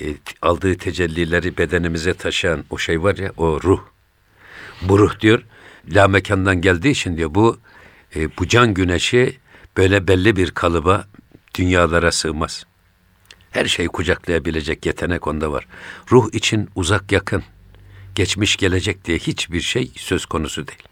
[0.00, 0.04] e,
[0.42, 3.80] aldığı tecellileri bedenimize taşıyan o şey var ya o ruh.
[4.82, 5.42] Bu ruh diyor
[5.94, 7.58] la mekandan geldiği için diyor bu
[8.16, 9.38] e, bu can güneşi
[9.76, 11.04] böyle belli bir kalıba
[11.54, 12.64] dünyalara sığmaz.
[13.50, 15.66] Her şeyi kucaklayabilecek yetenek onda var.
[16.10, 17.42] Ruh için uzak yakın,
[18.14, 20.82] geçmiş gelecek diye hiçbir şey söz konusu değil.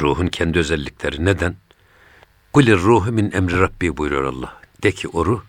[0.00, 1.24] Ruhun kendi özellikleri.
[1.24, 1.56] Neden?
[2.52, 4.56] Kulir ruhu min emri Rabbi buyuruyor Allah.
[4.82, 5.42] De ki o ruh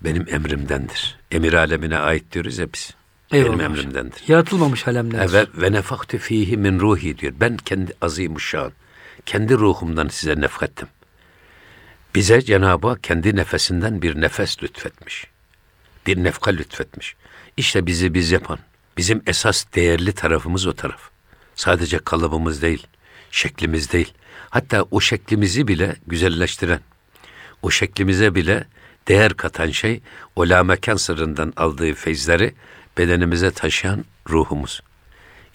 [0.00, 1.18] benim emrimdendir.
[1.30, 2.94] Emir alemine ait diyoruz ya biz.
[3.32, 4.22] Eyvallah benim emrimdendir.
[4.28, 5.32] Yaratılmamış alemler.
[5.32, 7.32] Ve, ve nefaktu fihi min ruhi diyor.
[7.40, 8.72] Ben kendi azimuşşan,
[9.26, 10.88] kendi ruhumdan size nefrettim.
[12.14, 15.26] Bize Cenab-ı Hak kendi nefesinden bir nefes lütfetmiş.
[16.06, 17.16] Bir nefka lütfetmiş.
[17.56, 18.58] İşte bizi biz yapan,
[18.96, 21.00] bizim esas değerli tarafımız o taraf.
[21.54, 22.86] Sadece kalıbımız değil,
[23.30, 24.12] şeklimiz değil.
[24.50, 26.80] Hatta o şeklimizi bile güzelleştiren,
[27.62, 28.64] o şeklimize bile
[29.08, 30.00] değer katan şey
[30.36, 32.54] o lamekan sırrından aldığı feyizleri
[32.98, 34.82] bedenimize taşıyan ruhumuz.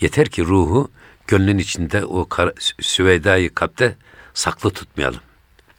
[0.01, 0.91] Yeter ki ruhu
[1.27, 2.29] gönlün içinde o
[2.79, 3.95] süveydayı kalpte
[4.33, 5.21] saklı tutmayalım.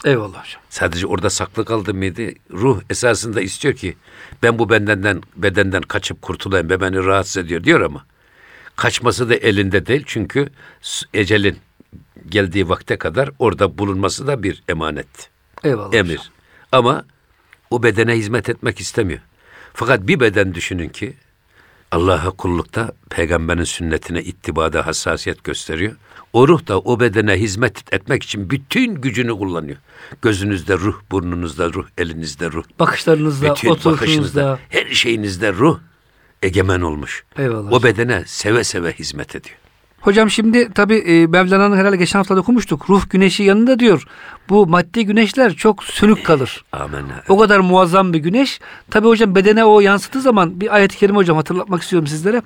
[0.04, 0.62] Eyvallah hocam.
[0.70, 2.22] Sadece orada saklı kaldı mıydı?
[2.50, 3.96] Ruh esasında istiyor ki
[4.42, 8.04] ben bu bedenden bedenden kaçıp kurtulayım ve beni rahatsız ediyor diyor ama
[8.76, 10.48] kaçması da elinde değil çünkü
[11.14, 11.59] ecelin
[12.28, 15.30] geldiği vakte kadar orada bulunması da bir emanet,
[15.64, 16.11] Eyvallah emir.
[16.18, 16.32] hocam.
[16.72, 17.04] Ama
[17.70, 19.20] o bedene hizmet etmek istemiyor.
[19.74, 21.14] Fakat bir beden düşünün ki
[21.90, 25.96] Allah'a kullukta peygamberin sünnetine ittibada hassasiyet gösteriyor.
[26.32, 29.76] O ruh da o bedene hizmet etmek için bütün gücünü kullanıyor.
[30.22, 32.64] Gözünüzde ruh, burnunuzda ruh, elinizde ruh.
[32.78, 35.78] Bakışlarınızda, Bütün bakışınızda, her şeyinizde ruh
[36.42, 37.24] egemen olmuş.
[37.38, 39.56] Eyvallah O bedene seve seve hizmet ediyor.
[40.00, 42.90] Hocam şimdi tabi e, Mevlana'nın herhalde geçen hafta da okumuştuk.
[42.90, 44.04] Ruh güneşi yanında diyor.
[44.48, 46.64] Bu maddi güneşler çok sönük kalır.
[46.72, 47.22] Amenna.
[47.28, 48.61] O kadar muazzam bir güneş.
[48.90, 52.42] Tabi hocam bedene o yansıttığı zaman bir ayet-i kerime hocam hatırlatmak istiyorum sizlere.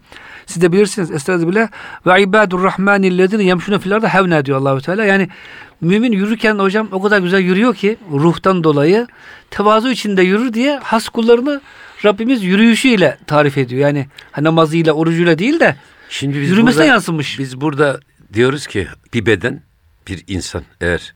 [0.46, 1.10] Siz de bilirsiniz.
[1.10, 1.68] Estağfirullah.
[2.06, 5.04] Ve ibadur rahmanillezine yemşune fil ardı hevne diyor Allahu Teala.
[5.04, 5.28] Yani
[5.80, 9.06] mümin yürürken hocam o kadar güzel yürüyor ki ruhtan dolayı
[9.50, 11.60] tevazu içinde yürür diye has kullarını
[12.04, 13.80] Rabbimiz yürüyüşüyle tarif ediyor.
[13.82, 14.06] Yani
[14.40, 15.76] namazıyla, orucuyla değil de
[16.10, 17.38] Şimdi biz Yürümesine burada, yansımış.
[17.38, 18.00] Biz burada
[18.32, 19.62] diyoruz ki bir beden,
[20.08, 21.14] bir insan eğer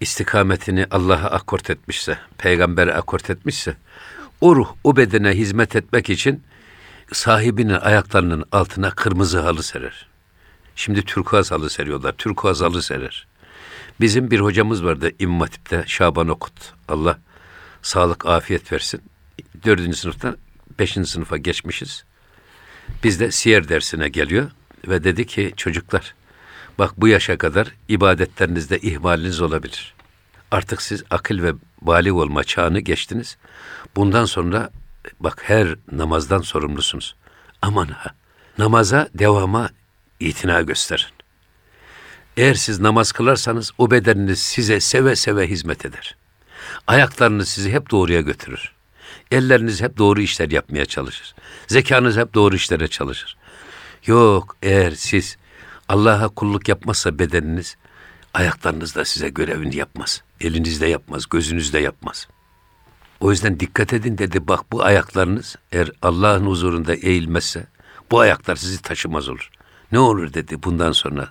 [0.00, 3.76] istikametini Allah'a akort etmişse, peygambere akort etmişse,
[4.40, 6.42] o ruh o bedene hizmet etmek için
[7.12, 10.06] sahibinin ayaklarının altına kırmızı halı serer.
[10.76, 12.12] Şimdi turkuaz halı seriyorlar.
[12.12, 13.26] Turkuaz halı serer.
[14.00, 16.52] Bizim bir hocamız vardı İmam Hatip'te Şaban Okut.
[16.88, 17.18] Allah
[17.82, 19.02] sağlık afiyet versin.
[19.64, 20.36] Dördüncü sınıftan
[20.78, 22.04] beşinci sınıfa geçmişiz.
[23.04, 24.50] Biz de siyer dersine geliyor
[24.88, 26.14] ve dedi ki çocuklar
[26.78, 29.94] bak bu yaşa kadar ibadetlerinizde ihmaliniz olabilir.
[30.50, 33.36] Artık siz akıl ve balik olma çağını geçtiniz.
[33.96, 34.70] Bundan sonra
[35.20, 37.16] bak her namazdan sorumlusunuz.
[37.62, 38.14] Aman ha
[38.58, 39.70] namaza devama
[40.20, 41.14] itina gösterin.
[42.36, 46.16] Eğer siz namaz kılarsanız o bedeniniz size seve seve hizmet eder.
[46.86, 48.72] Ayaklarınız sizi hep doğruya götürür.
[49.30, 51.34] Elleriniz hep doğru işler yapmaya çalışır.
[51.66, 53.36] Zekanız hep doğru işlere çalışır.
[54.06, 55.36] Yok eğer siz
[55.88, 57.76] Allah'a kulluk yapmazsa bedeniniz
[58.34, 60.22] ayaklarınız da size görevini yapmaz.
[60.40, 62.28] Elinizde yapmaz, gözünüzde yapmaz.
[63.20, 67.66] O yüzden dikkat edin dedi bak bu ayaklarınız eğer Allah'ın huzurunda eğilmezse
[68.10, 69.50] bu ayaklar sizi taşımaz olur.
[69.92, 71.28] Ne olur dedi bundan sonra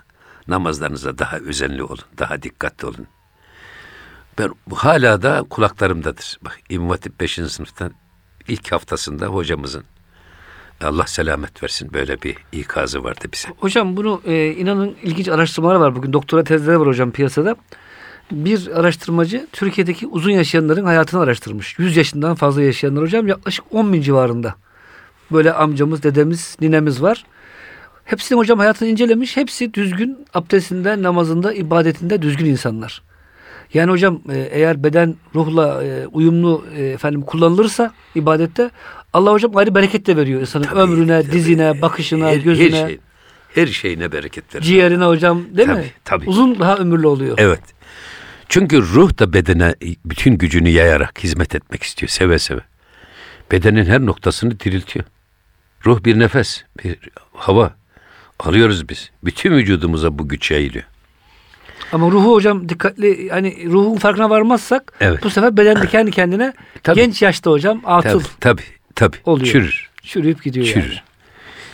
[0.47, 3.07] namazlarınıza daha özenli olun, daha dikkatli olun.
[4.39, 6.39] Ben hala da kulaklarımdadır.
[6.41, 7.33] Bak İmam Hatip 5.
[7.33, 7.91] sınıftan
[8.47, 9.83] ilk haftasında hocamızın
[10.83, 13.49] Allah selamet versin böyle bir ikazı vardı bize.
[13.57, 16.13] Hocam bunu e, inanın ilginç araştırmalar var bugün.
[16.13, 17.55] Doktora tezleri var hocam piyasada.
[18.31, 21.79] Bir araştırmacı Türkiye'deki uzun yaşayanların hayatını araştırmış.
[21.79, 24.55] 100 yaşından fazla yaşayanlar hocam yaklaşık 10 bin civarında.
[25.31, 27.25] Böyle amcamız, dedemiz, ninemiz var.
[28.05, 29.37] Hepsinin hocam hayatını incelemiş.
[29.37, 33.08] Hepsi düzgün abdestinde, namazında, ibadetinde düzgün insanlar.
[33.73, 38.71] Yani hocam e, eğer beden ruhla e, uyumlu e, efendim kullanılırsa ibadette
[39.13, 41.31] Allah hocam ayrı bereket de veriyor insanın Tabii, ömrüne, tabii.
[41.31, 42.81] dizine, bakışına, her, gözüne.
[42.81, 42.99] Her, şey,
[43.55, 44.63] her şeyine bereket verir.
[44.63, 45.75] Ciğerine hocam değil mi?
[45.75, 46.29] Tabii, tabii.
[46.29, 47.37] Uzun daha ömürlü oluyor.
[47.39, 47.61] Evet.
[48.49, 52.61] Çünkü ruh da bedene bütün gücünü yayarak hizmet etmek istiyor seve seve.
[53.51, 55.05] Bedenin her noktasını diriltiyor.
[55.85, 56.97] Ruh bir nefes, bir
[57.33, 57.73] hava
[58.39, 59.11] alıyoruz biz.
[59.23, 60.85] Bütün vücudumuza bu güç yayılıyor.
[61.93, 65.23] Ama ruhu hocam dikkatli hani ruhun farkına varmazsak Evet.
[65.23, 66.95] bu sefer beden de kendi kendine Tabii.
[66.95, 68.61] genç yaşta hocam atıl Tabii tabii.
[68.95, 69.17] tabii.
[69.25, 69.51] oluyor.
[69.51, 69.89] Çürür.
[70.03, 70.83] Çürüyüp gidiyor Çürür.
[70.89, 70.99] yani.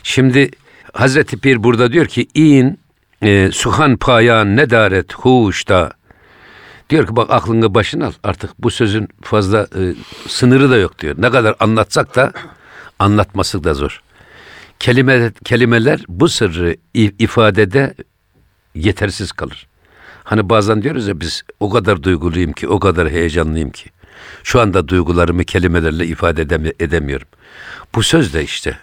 [0.03, 0.51] Şimdi
[0.93, 2.79] Hazreti Pir burada diyor ki in
[3.21, 5.91] e, suhan payan nedaret huşta
[6.89, 9.93] diyor ki bak aklını başına al artık bu sözün fazla e,
[10.27, 11.15] sınırı da yok diyor.
[11.17, 12.31] Ne kadar anlatsak da
[12.99, 14.01] anlatması da zor.
[14.79, 17.93] Kelime, kelimeler bu sırrı ifadede
[18.75, 19.67] yetersiz kalır.
[20.25, 23.89] Hani bazen diyoruz ya biz o kadar duyguluyum ki, o kadar heyecanlıyım ki.
[24.43, 26.41] Şu anda duygularımı kelimelerle ifade
[26.79, 27.27] edemiyorum.
[27.95, 28.77] Bu söz de işte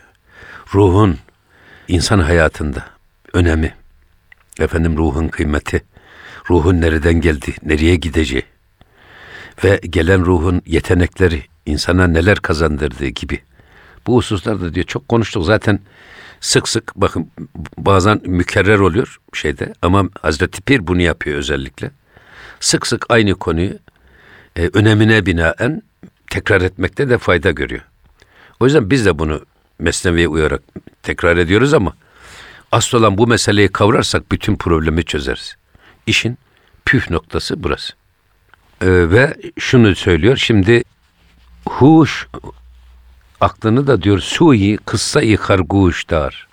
[0.74, 1.18] ruhun
[1.88, 2.86] insan hayatında
[3.32, 3.74] önemi,
[4.58, 5.84] efendim ruhun kıymeti,
[6.50, 8.42] ruhun nereden geldi, nereye gideceği
[9.64, 13.40] ve gelen ruhun yetenekleri insana neler kazandırdığı gibi.
[14.06, 15.80] Bu hususlarda diyor çok konuştuk zaten
[16.42, 17.30] sık sık bakın
[17.78, 21.90] bazen mükerrer oluyor şeyde ama Hazreti Pir bunu yapıyor özellikle.
[22.60, 23.72] Sık sık aynı konuyu
[24.56, 25.82] e, önemine binaen
[26.30, 27.82] tekrar etmekte de fayda görüyor.
[28.60, 29.40] O yüzden biz de bunu
[29.78, 30.62] mesneviye uyarak
[31.02, 31.92] tekrar ediyoruz ama
[32.72, 35.56] asıl olan bu meseleyi kavrarsak bütün problemi çözeriz.
[36.06, 36.38] İşin
[36.84, 37.92] püf noktası burası.
[38.80, 40.84] Ee, ve şunu söylüyor şimdi
[41.68, 42.28] huş
[43.42, 46.48] aklını da diyor suyi kıssa-i harguş dar.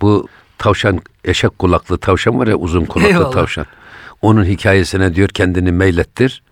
[0.00, 3.32] Bu tavşan eşek kulaklı tavşan var ya uzun kulaklı Eyvallah.
[3.32, 3.66] tavşan.
[4.22, 6.42] Onun hikayesine diyor kendini meylettir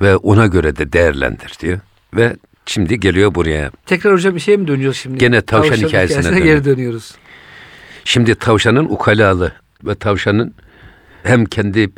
[0.00, 1.80] ve ona göre de değerlendir diyor.
[2.14, 3.70] Ve şimdi geliyor buraya.
[3.86, 5.18] Tekrar hocam bir şey mi dönüyoruz şimdi?
[5.18, 7.14] Gene tavşan hikayesine geri dönüyoruz.
[8.04, 9.52] Şimdi tavşanın ukalalı
[9.84, 10.54] ve tavşanın
[11.22, 11.90] hem kendi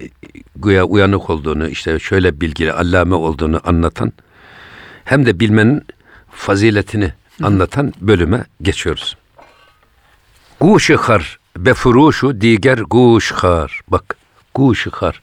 [0.57, 4.13] güya uyanık olduğunu, işte şöyle bilgili, allame olduğunu anlatan
[5.05, 5.83] hem de bilmenin
[6.31, 7.13] faziletini
[7.43, 9.17] anlatan bölüme geçiyoruz.
[10.61, 13.81] Guşu har befuruşu diğer guş har.
[13.89, 14.17] Bak
[14.55, 15.23] guşu har.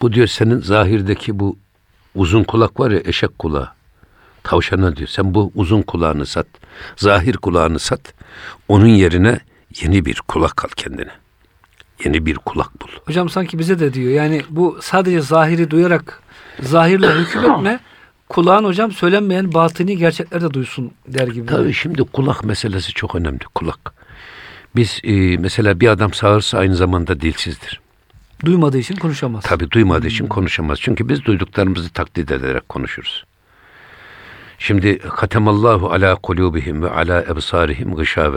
[0.00, 1.58] Bu diyor senin zahirdeki bu
[2.14, 3.68] uzun kulak var ya eşek kulağı.
[4.42, 6.46] Tavşana diyor sen bu uzun kulağını sat.
[6.96, 8.14] Zahir kulağını sat.
[8.68, 9.40] Onun yerine
[9.82, 11.10] yeni bir kulak al kendine.
[12.04, 12.88] Yeni bir kulak bul.
[13.06, 14.12] Hocam sanki bize de diyor.
[14.12, 16.22] Yani bu sadece zahiri duyarak
[16.60, 17.80] zahirle hükmetme.
[18.28, 21.46] Kulağın hocam söylenmeyen batini gerçekler de duysun der gibi.
[21.46, 23.38] Tabii şimdi kulak meselesi çok önemli.
[23.54, 23.94] Kulak.
[24.76, 27.80] Biz e, mesela bir adam sağırsa aynı zamanda dilsizdir.
[28.44, 29.44] Duymadığı için konuşamaz.
[29.44, 30.78] Tabii duymadığı için konuşamaz.
[30.80, 33.24] Çünkü biz duyduklarımızı taklit ederek konuşuruz.
[34.58, 38.36] Şimdi katemallahu ala kulubihim ve ala ebsarihim gışave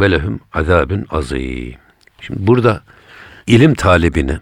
[0.00, 1.74] ve lehum azabun azim.
[2.20, 2.82] Şimdi burada
[3.46, 4.40] ilim talibine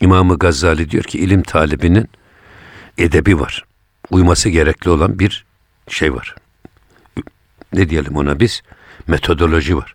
[0.00, 2.08] İmam-ı Gazali diyor ki ilim talibinin
[3.00, 3.64] edebi var.
[4.10, 5.44] Uyması gerekli olan bir
[5.88, 6.34] şey var.
[7.72, 8.62] Ne diyelim ona biz?
[9.06, 9.94] Metodoloji var.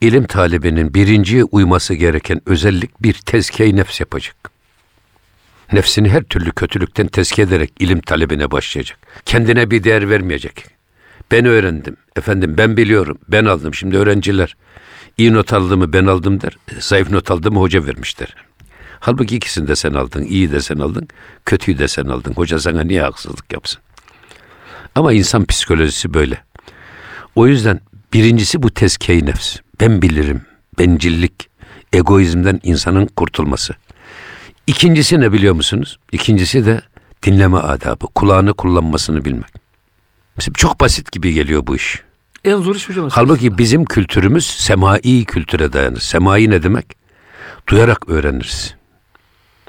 [0.00, 4.36] İlim talibinin birinci uyması gereken özellik bir tezkiye nefs yapacak.
[5.72, 8.98] Nefsini her türlü kötülükten tezkiye ederek ilim talebine başlayacak.
[9.24, 10.64] Kendine bir değer vermeyecek.
[11.30, 11.96] Ben öğrendim.
[12.16, 13.18] Efendim ben biliyorum.
[13.28, 13.74] Ben aldım.
[13.74, 14.56] Şimdi öğrenciler
[15.18, 16.58] iyi not aldığımı ben aldım der.
[16.78, 18.47] Zayıf not aldığımı hoca vermişler.
[19.00, 20.22] Halbuki ikisini de sen aldın.
[20.22, 21.08] iyi de sen aldın.
[21.44, 22.32] Kötüyü de sen aldın.
[22.32, 23.80] Hoca sana niye haksızlık yapsın?
[24.94, 26.44] Ama insan psikolojisi böyle.
[27.34, 27.80] O yüzden
[28.12, 29.56] birincisi bu tezkiye nefs.
[29.80, 30.42] Ben bilirim.
[30.78, 31.48] Bencillik,
[31.92, 33.74] egoizmden insanın kurtulması.
[34.66, 35.98] İkincisi ne biliyor musunuz?
[36.12, 36.80] İkincisi de
[37.22, 38.06] dinleme adabı.
[38.06, 39.50] Kulağını kullanmasını bilmek.
[40.36, 42.02] Mesela çok basit gibi geliyor bu iş.
[42.44, 43.08] En zor iş hocam.
[43.12, 46.00] Halbuki bizim kültürümüz semai kültüre dayanır.
[46.00, 46.86] Semai ne demek?
[47.68, 48.74] Duyarak öğreniriz.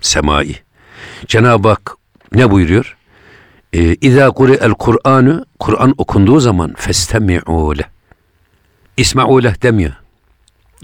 [0.02, 0.56] Semai.
[1.28, 1.96] Cenab-ı Hak
[2.34, 2.98] ne buyuruyor?
[3.74, 7.84] Ee, İzâ el Kur'an'ı Kur'an okunduğu zaman festemi'û leh.
[8.98, 9.94] İsma'û leh demiyor.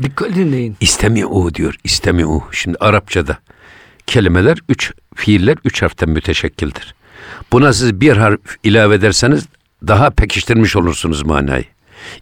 [0.01, 0.77] Dikkat dinleyin.
[0.81, 1.75] İstemi'û diyor.
[1.83, 2.41] İstemi'û.
[2.51, 3.37] Şimdi Arapçada
[4.07, 6.95] kelimeler üç, fiiller üç harften müteşekkildir.
[7.51, 9.45] Buna siz bir harf ilave ederseniz
[9.87, 11.65] daha pekiştirmiş olursunuz manayı.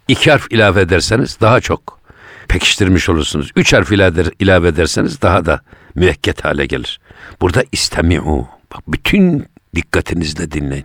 [0.08, 2.00] İki harf ilave ederseniz daha çok
[2.48, 3.50] pekiştirmiş olursunuz.
[3.56, 3.92] Üç harf
[4.38, 5.60] ilave ederseniz daha da
[5.94, 7.00] müekket hale gelir.
[7.40, 8.48] Burada istemi'u.
[8.74, 10.84] Bak bütün dikkatinizle dinleyin.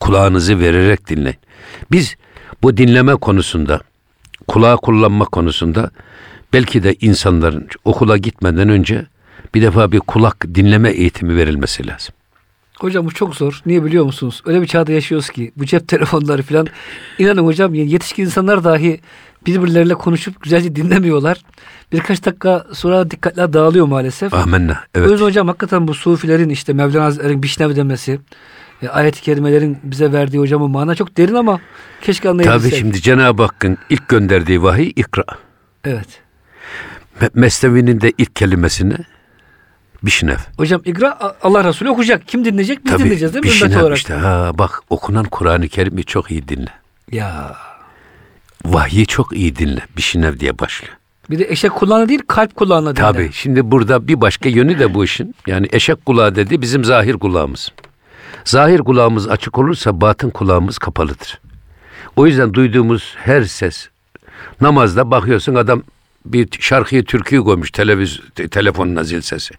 [0.00, 1.38] Kulağınızı vererek dinleyin.
[1.92, 2.16] Biz
[2.62, 3.80] bu dinleme konusunda,
[4.48, 5.90] kulağı kullanma konusunda
[6.52, 9.06] belki de insanların okula gitmeden önce
[9.54, 12.14] bir defa bir kulak dinleme eğitimi verilmesi lazım.
[12.78, 13.62] Hocam bu çok zor.
[13.66, 14.42] Niye biliyor musunuz?
[14.46, 16.66] Öyle bir çağda yaşıyoruz ki bu cep telefonları falan.
[17.18, 19.00] İnanın hocam yetişkin insanlar dahi
[19.46, 21.38] birbirleriyle konuşup güzelce dinlemiyorlar.
[21.92, 24.34] Birkaç dakika sonra dikkatler dağılıyor maalesef.
[24.34, 24.80] Amenna.
[24.94, 25.10] Evet.
[25.10, 28.20] yüzden hocam hakikaten bu sufilerin işte Mevlana Hazretleri'nin Bişnev demesi,
[28.82, 31.60] e, ayet-i kerimelerin bize verdiği hocamın mana çok derin ama
[32.00, 32.70] keşke anlayabilsek.
[32.70, 35.24] Tabii şimdi Cenab-ı Hakk'ın ilk gönderdiği vahiy ikra.
[35.84, 36.08] Evet.
[37.20, 38.94] Me- Mesnevi'nin de ilk kelimesini
[40.02, 40.36] Bişnev.
[40.56, 42.28] Hocam ikra Allah Resulü okuyacak.
[42.28, 42.84] Kim dinleyecek?
[42.84, 43.50] Biz Tabii dinleyeceğiz değil mi?
[43.50, 43.96] Bişnev olarak.
[43.96, 44.14] işte.
[44.14, 46.70] Ha, bak okunan Kur'an-ı Kerim'i çok iyi dinle.
[47.12, 47.56] Ya.
[48.66, 49.80] Vahyi çok iyi dinle.
[49.96, 50.94] Bişnev diye başlıyor.
[51.30, 53.04] Bir de eşek kulağına değil kalp kulağına dinle.
[53.06, 53.30] Tabii.
[53.32, 55.34] Şimdi burada bir başka yönü de bu işin.
[55.46, 57.72] Yani eşek kulağı dedi bizim zahir kulağımız.
[58.44, 61.40] Zahir kulağımız açık olursa batın kulağımız kapalıdır.
[62.16, 63.88] O yüzden duyduğumuz her ses
[64.60, 65.82] namazda bakıyorsun adam
[66.26, 69.54] bir şarkıyı türküyü koymuş televiz te- telefonuna zil sesi.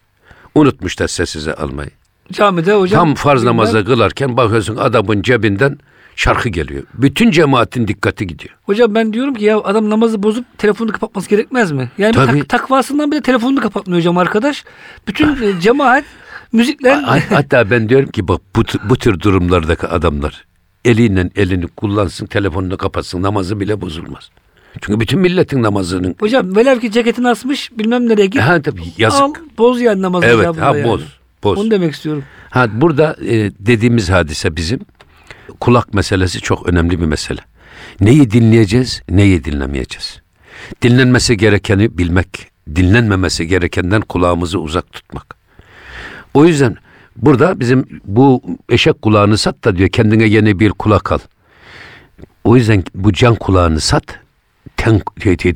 [0.55, 1.89] Unutmuş da sessize almayı.
[2.31, 2.99] Camide hocam.
[2.99, 5.77] Tam farz namazda kılarken bakıyorsun adamın cebinden
[6.15, 6.83] şarkı geliyor.
[6.93, 8.55] Bütün cemaatin dikkati gidiyor.
[8.63, 11.91] Hocam ben diyorum ki ya adam namazı bozup telefonunu kapatması gerekmez mi?
[11.97, 12.39] Yani Tabii.
[12.39, 14.63] tak- takvasından bile telefonunu kapatmıyor hocam arkadaş.
[15.07, 16.03] Bütün e, cemaat
[16.51, 20.45] müzikler Ha- Hatta ben diyorum ki bak bu, bu tür durumlardaki adamlar
[20.85, 24.29] eliyle elini kullansın, telefonunu kapatsın, namazı bile bozulmaz.
[24.81, 28.41] Çünkü bütün milletin namazının Hocam velev ki ceketini asmış bilmem nereye git.
[28.41, 29.21] ha tabii yazık.
[29.21, 30.83] Al boz yani namazı evet, ha yani.
[30.83, 31.01] boz,
[31.43, 31.57] boz.
[31.59, 32.23] Onu demek istiyorum.
[32.49, 34.79] Ha burada e, dediğimiz hadise bizim
[35.59, 37.41] kulak meselesi çok önemli bir mesele.
[38.01, 40.21] Neyi dinleyeceğiz, neyi dinlemeyeceğiz.
[40.81, 45.35] Dinlenmesi gerekeni bilmek, dinlenmemesi gerekenden kulağımızı uzak tutmak.
[46.33, 46.75] O yüzden
[47.15, 51.19] burada bizim bu eşek kulağını sat da diyor kendine yeni bir kulak al.
[52.43, 54.19] O yüzden bu can kulağını sat,
[54.77, 55.01] ten,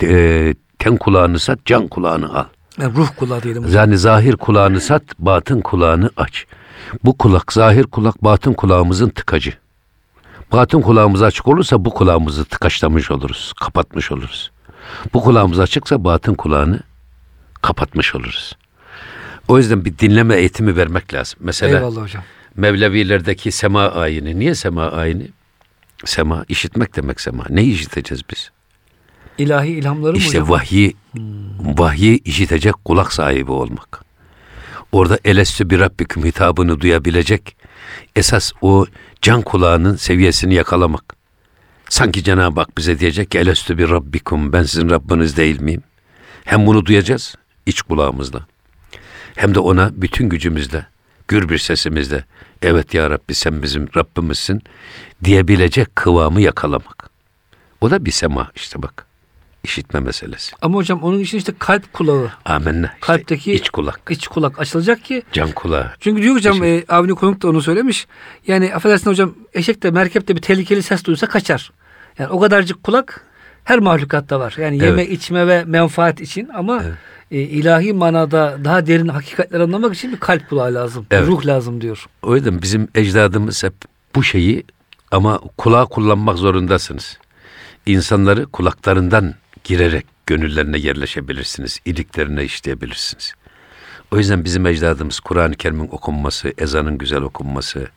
[0.04, 2.45] e, ten kulağını sat, can kulağını al.
[2.82, 3.65] Yani ruh kulağı diyelim.
[3.73, 6.45] Yani zahir kulağını sat, batın kulağını aç.
[7.04, 9.54] Bu kulak, zahir kulak, batın kulağımızın tıkacı.
[10.51, 14.51] Batın kulağımız açık olursa bu kulağımızı tıkaçlamış oluruz, kapatmış oluruz.
[15.13, 16.79] Bu kulağımız açıksa batın kulağını
[17.62, 18.57] kapatmış oluruz.
[19.47, 21.39] O yüzden bir dinleme eğitimi vermek lazım.
[21.43, 22.23] Mesela Eyvallah hocam.
[22.55, 24.39] Mevlevilerdeki sema ayini.
[24.39, 25.27] Niye sema ayini?
[26.05, 27.45] Sema, işitmek demek sema.
[27.49, 28.51] Ne işiteceğiz biz?
[29.38, 30.49] İlahi ilhamları mı İşte hocam?
[30.49, 30.95] vahyi,
[31.59, 34.01] vahyi işitecek kulak sahibi olmak.
[34.91, 37.57] Orada elestü bir Rabbiküm hitabını duyabilecek
[38.15, 38.86] esas o
[39.21, 41.15] can kulağının seviyesini yakalamak.
[41.89, 45.84] Sanki Cenab-ı Hak bize diyecek ki elestü bir Rabbikum ben sizin Rabbiniz değil miyim?
[46.45, 48.45] Hem bunu duyacağız iç kulağımızla.
[49.36, 50.86] Hem de ona bütün gücümüzle,
[51.28, 52.23] gür bir sesimizle
[52.62, 54.62] evet ya Rabbi sen bizim Rabbimizsin
[55.23, 57.10] diyebilecek kıvamı yakalamak.
[57.82, 59.09] O da bir sema işte bak.
[59.63, 60.56] İşitme meselesi.
[60.62, 62.86] Ama hocam onun için işte kalp kulağı, Amenna.
[62.88, 65.91] İşte Kalpteki- iç kulak, iç kulak açılacak ki can kulağı.
[66.00, 68.08] Çünkü diyor hocam e, Avni Konuk da onu söylemiş.
[68.48, 71.72] Yani affedersin hocam eşek de merkep de bir tehlikeli ses duysa kaçar.
[72.19, 73.26] Yani o kadarcık kulak
[73.63, 74.56] her mahlukatta var.
[74.58, 75.12] Yani yeme Evet.
[75.12, 76.84] içme ve menfaat için ama
[77.32, 81.06] e, ilahi manada daha derin hakikatleri anlamak için bir kalp kulağı lazım.
[81.12, 81.28] Evet.
[81.28, 82.06] Ruh lazım diyor.
[82.22, 83.74] O yüzden bizim ecdadımız hep
[84.15, 84.63] bu şeyi
[85.12, 87.17] ama kulağı kullanmak zorundasınız.
[87.86, 91.80] İnsanları kulaklarından girerek gönüllerine yerleşebilirsiniz.
[91.86, 93.34] iliklerine işleyebilirsiniz.
[94.12, 97.88] O yüzden bizim ecdadımız Kur'an-ı Kerim'in okunması, ezanın güzel okunması,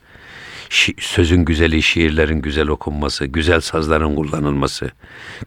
[0.69, 4.91] şi- sözün güzeli, şiirlerin güzel okunması, güzel sazların kullanılması,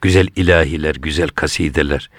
[0.01, 2.09] güzel ilahiler, güzel kasideler.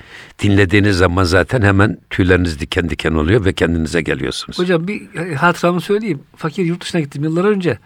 [0.43, 4.59] Dinlediğiniz zaman zaten hemen tüyleriniz diken diken oluyor ve kendinize geliyorsunuz.
[4.59, 6.21] Hocam bir e, hatıramı söyleyeyim.
[6.37, 7.79] Fakir yurt dışına gittim yıllar önce.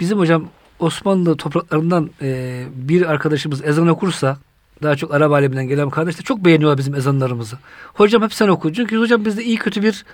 [0.00, 4.38] Bizim hocam Osmanlı topraklarından e, bir arkadaşımız ezan okursa
[4.82, 7.58] daha çok Arap aleminden gelen kardeşler çok beğeniyorlar bizim ezanlarımızı.
[7.94, 8.72] Hocam hep sen oku.
[8.72, 10.04] Çünkü hocam bizde iyi kötü bir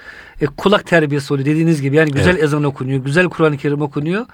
[0.41, 1.97] e, kulak terbiyesi oluyor dediğiniz gibi.
[1.97, 4.27] Yani güzel ezan okunuyor, güzel Kur'an-ı Kerim okunuyor.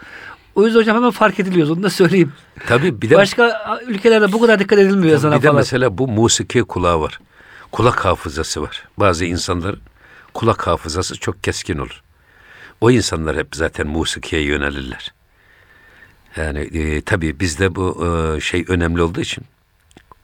[0.55, 1.71] O yüzden hocam hemen fark ediliyoruz.
[1.71, 2.33] Onu da söyleyeyim.
[2.67, 5.57] Tabii bir de Başka ülkelerde bu kadar dikkat edilmiyor ezana bir de falan.
[5.57, 7.21] mesela bu musiki kulağı var.
[7.73, 8.89] Kulak hafızası var.
[8.99, 9.81] Bazı insanların
[10.35, 12.03] kulak hafızası çok keskin olur.
[12.81, 15.15] O insanlar hep zaten musikiye yönelirler.
[16.37, 19.45] Yani e, tabii bizde bu e, şey önemli olduğu için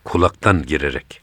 [0.05, 1.21] kulaktan girerek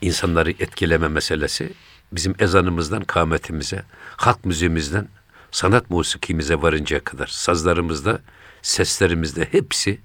[0.00, 1.72] insanları etkileme meselesi
[2.12, 3.82] bizim ezanımızdan kâmetimize,
[4.16, 5.08] halk müziğimizden
[5.50, 8.20] sanat musikimize varıncaya kadar sazlarımızda,
[8.62, 10.00] seslerimizde hepsi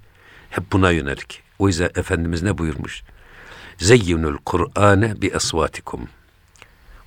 [0.50, 1.44] hep buna yönelik.
[1.60, 3.04] O yüzden Efendimiz ne buyurmuş?
[3.78, 6.10] Zeyyinul Kur'ane bi esvatikum.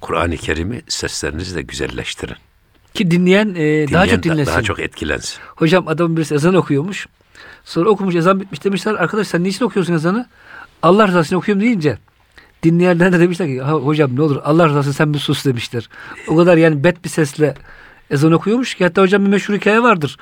[0.00, 2.36] Kur'an-ı Kerim'i seslerinizle güzelleştirin.
[2.94, 4.52] Ki dinleyen, e, daha Dinleyen çok da- dinlesin.
[4.52, 5.38] Daha çok etkilensin.
[5.56, 7.06] Hocam adam birisi ezan okuyormuş.
[7.64, 8.94] Sonra okumuş ezan bitmiş demişler.
[8.94, 10.26] Arkadaş sen niçin okuyorsun ezanı?
[10.82, 11.98] Allah rızası için okuyorum deyince
[12.62, 15.88] dinleyenler de demişler ki "Ha, hocam ne olur Allah rızası sen bir sus demişler.
[16.28, 17.54] O kadar yani bet bir sesle
[18.10, 20.16] ezan okuyormuş ki hatta hocam bir meşhur hikaye vardır.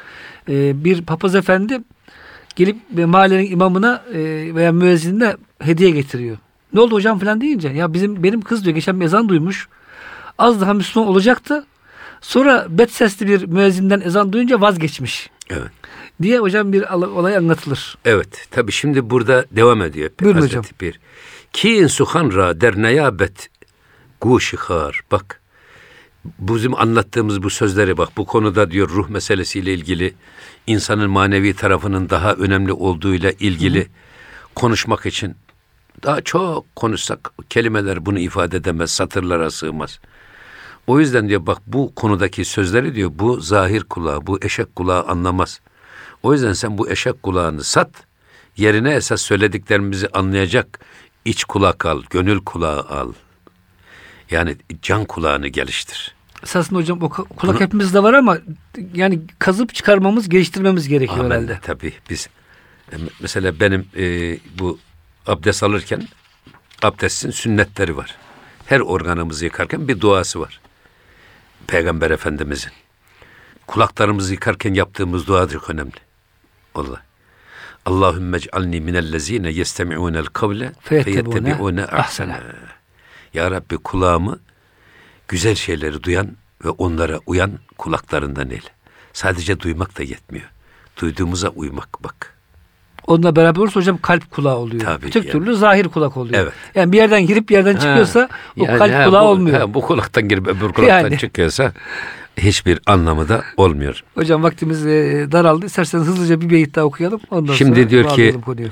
[0.48, 1.80] Ee, bir papaz efendi
[2.56, 4.18] gelip mahallenin imamına e,
[4.54, 6.36] veya müezzinine hediye getiriyor.
[6.74, 9.68] Ne oldu hocam falan deyince ya bizim benim kız diyor geçen bir ezan duymuş.
[10.38, 11.64] Az daha Müslüman olacaktı.
[12.22, 15.70] Sonra bet sesli bir müezzinden ezan duyunca vazgeçmiş Evet.
[16.22, 17.98] diye hocam bir olay anlatılır.
[18.04, 18.46] Evet.
[18.50, 20.10] Tabii şimdi burada devam ediyor.
[20.20, 20.70] Buyurun Hazreti hocam.
[20.80, 21.00] Bir.
[21.52, 23.50] Ki suhan ra der neyabet
[24.20, 25.00] guşihar.
[25.10, 25.40] Bak
[26.38, 30.14] bizim anlattığımız bu sözleri bak bu konuda diyor ruh meselesiyle ilgili
[30.66, 33.88] insanın manevi tarafının daha önemli olduğuyla ilgili Hı.
[34.54, 35.34] konuşmak için
[36.02, 40.00] daha çok konuşsak kelimeler bunu ifade edemez, satırlara sığmaz.
[40.86, 45.60] O yüzden diyor bak bu konudaki sözleri diyor bu zahir kulağı, bu eşek kulağı anlamaz.
[46.22, 47.90] O yüzden sen bu eşek kulağını sat,
[48.56, 50.80] yerine esas söylediklerimizi anlayacak
[51.24, 53.12] iç kulak al, gönül kulağı al.
[54.30, 56.14] Yani can kulağını geliştir.
[56.42, 58.38] Esasında hocam o kulak Bunu, hepimizde var ama
[58.94, 61.58] yani kazıp çıkarmamız, geliştirmemiz gerekiyor Amen, herhalde.
[61.62, 62.28] Tabii biz
[62.92, 64.78] e, mesela benim e, bu
[65.26, 66.08] abdest alırken
[66.82, 68.16] abdestin sünnetleri var.
[68.66, 70.60] Her organımızı yıkarken bir duası var.
[71.66, 72.72] Peygamber Efendimizin.
[73.66, 75.96] Kulaklarımızı yıkarken yaptığımız dua çok önemli.
[76.74, 77.02] Allah.
[77.86, 82.40] Allahümme ec'alni minellezine yestemi'unel kavle feyettebi'une ahsene.
[83.34, 84.38] Ya Rabbi kulağımı
[85.28, 88.68] güzel şeyleri duyan ve onlara uyan kulaklarından eyle.
[89.12, 90.50] Sadece duymak da yetmiyor.
[91.00, 92.38] Duyduğumuza uymak bak.
[93.06, 94.84] Onunla beraber olursa hocam kalp kulağı oluyor.
[94.84, 95.32] Tabii Tek yani.
[95.32, 96.42] türlü zahir kulak oluyor.
[96.42, 96.52] Evet.
[96.74, 98.28] Yani bir yerden girip bir yerden çıkıyorsa ha,
[98.60, 99.60] o yani kalp ha, kulağı bu, olmuyor.
[99.60, 101.18] Ha, bu kulaktan girip öbür kulaktan yani.
[101.18, 101.72] çıkıyorsa
[102.36, 104.04] hiçbir anlamı da olmuyor.
[104.14, 105.66] Hocam vaktimiz e, daraldı.
[105.66, 107.20] İsterseniz hızlıca bir beyit daha okuyalım.
[107.30, 108.68] Ondan Şimdi sonra diyor ki konuyu.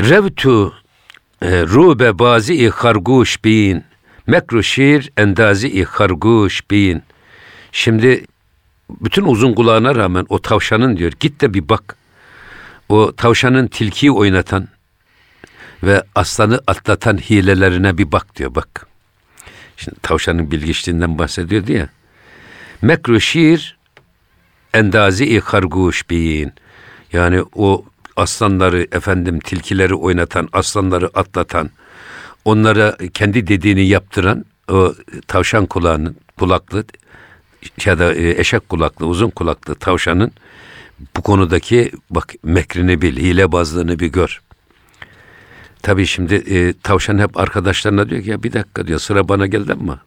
[0.00, 0.74] Revtu
[1.42, 3.84] e, rube bazi harguş bin
[4.26, 7.02] mekru şiir endazi harguş bin.
[7.72, 8.24] Şimdi
[9.00, 11.97] bütün uzun kulağına rağmen o tavşanın diyor git de bir bak.
[12.88, 14.68] O tavşanın tilkiyi oynatan
[15.82, 18.86] ve aslanı atlatan hilelerine bir bak diyor bak.
[19.76, 21.88] Şimdi tavşanın bilgiçliğinden bahsediyordu ya.
[22.82, 23.78] Mekru şiir
[24.74, 26.52] endazi harguş bin.
[27.12, 27.84] Yani o
[28.16, 31.70] aslanları efendim tilkileri oynatan, aslanları atlatan,
[32.44, 34.94] onlara kendi dediğini yaptıran o
[35.26, 36.84] tavşan kulağının kulaklı
[37.84, 40.32] ya da e, eşek kulaklı, uzun kulaklı tavşanın
[41.16, 44.40] bu konudaki bak mekrini bil, hilebazlığını bir gör.
[45.82, 49.72] Tabii şimdi e, tavşan hep arkadaşlarına diyor ki ya bir dakika diyor sıra bana geldi
[49.72, 50.00] ama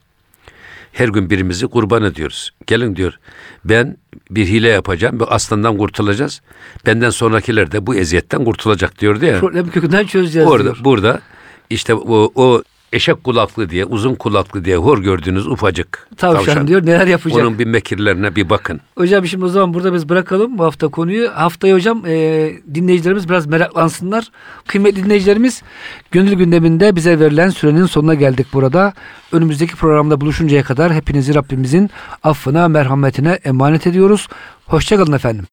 [0.92, 2.52] her gün birimizi kurban ediyoruz.
[2.68, 3.20] Gelin diyor
[3.66, 3.98] ben
[4.32, 6.42] bir hile yapacağım ve aslandan kurtulacağız.
[6.86, 9.40] Benden sonrakiler de bu eziyetten kurtulacak diyor diye.
[9.40, 10.78] Problem kökünden çözeceğiz Orada, diyor.
[10.84, 11.22] Burada
[11.70, 16.86] işte o, o eşek kulaklı diye, uzun kulaklı diye hor gördüğünüz ufacık tavşan, tavşan diyor
[16.86, 17.42] neler yapacak.
[17.42, 18.82] Onun bir mekirlerine bir bakın.
[18.98, 21.30] Hocam şimdi o zaman burada biz bırakalım bu hafta konuyu.
[21.34, 24.32] Haftaya hocam e, dinleyicilerimiz biraz meraklansınlar.
[24.68, 25.64] Kıymetli dinleyicilerimiz
[26.12, 28.94] gönül gündeminde bize verilen sürenin sonuna geldik burada.
[29.32, 31.90] Önümüzdeki programda buluşuncaya kadar hepinizi Rabbimizin
[32.24, 34.28] affına, merhametine emanet ediyoruz.
[34.66, 35.46] Hoşçakalın efendim.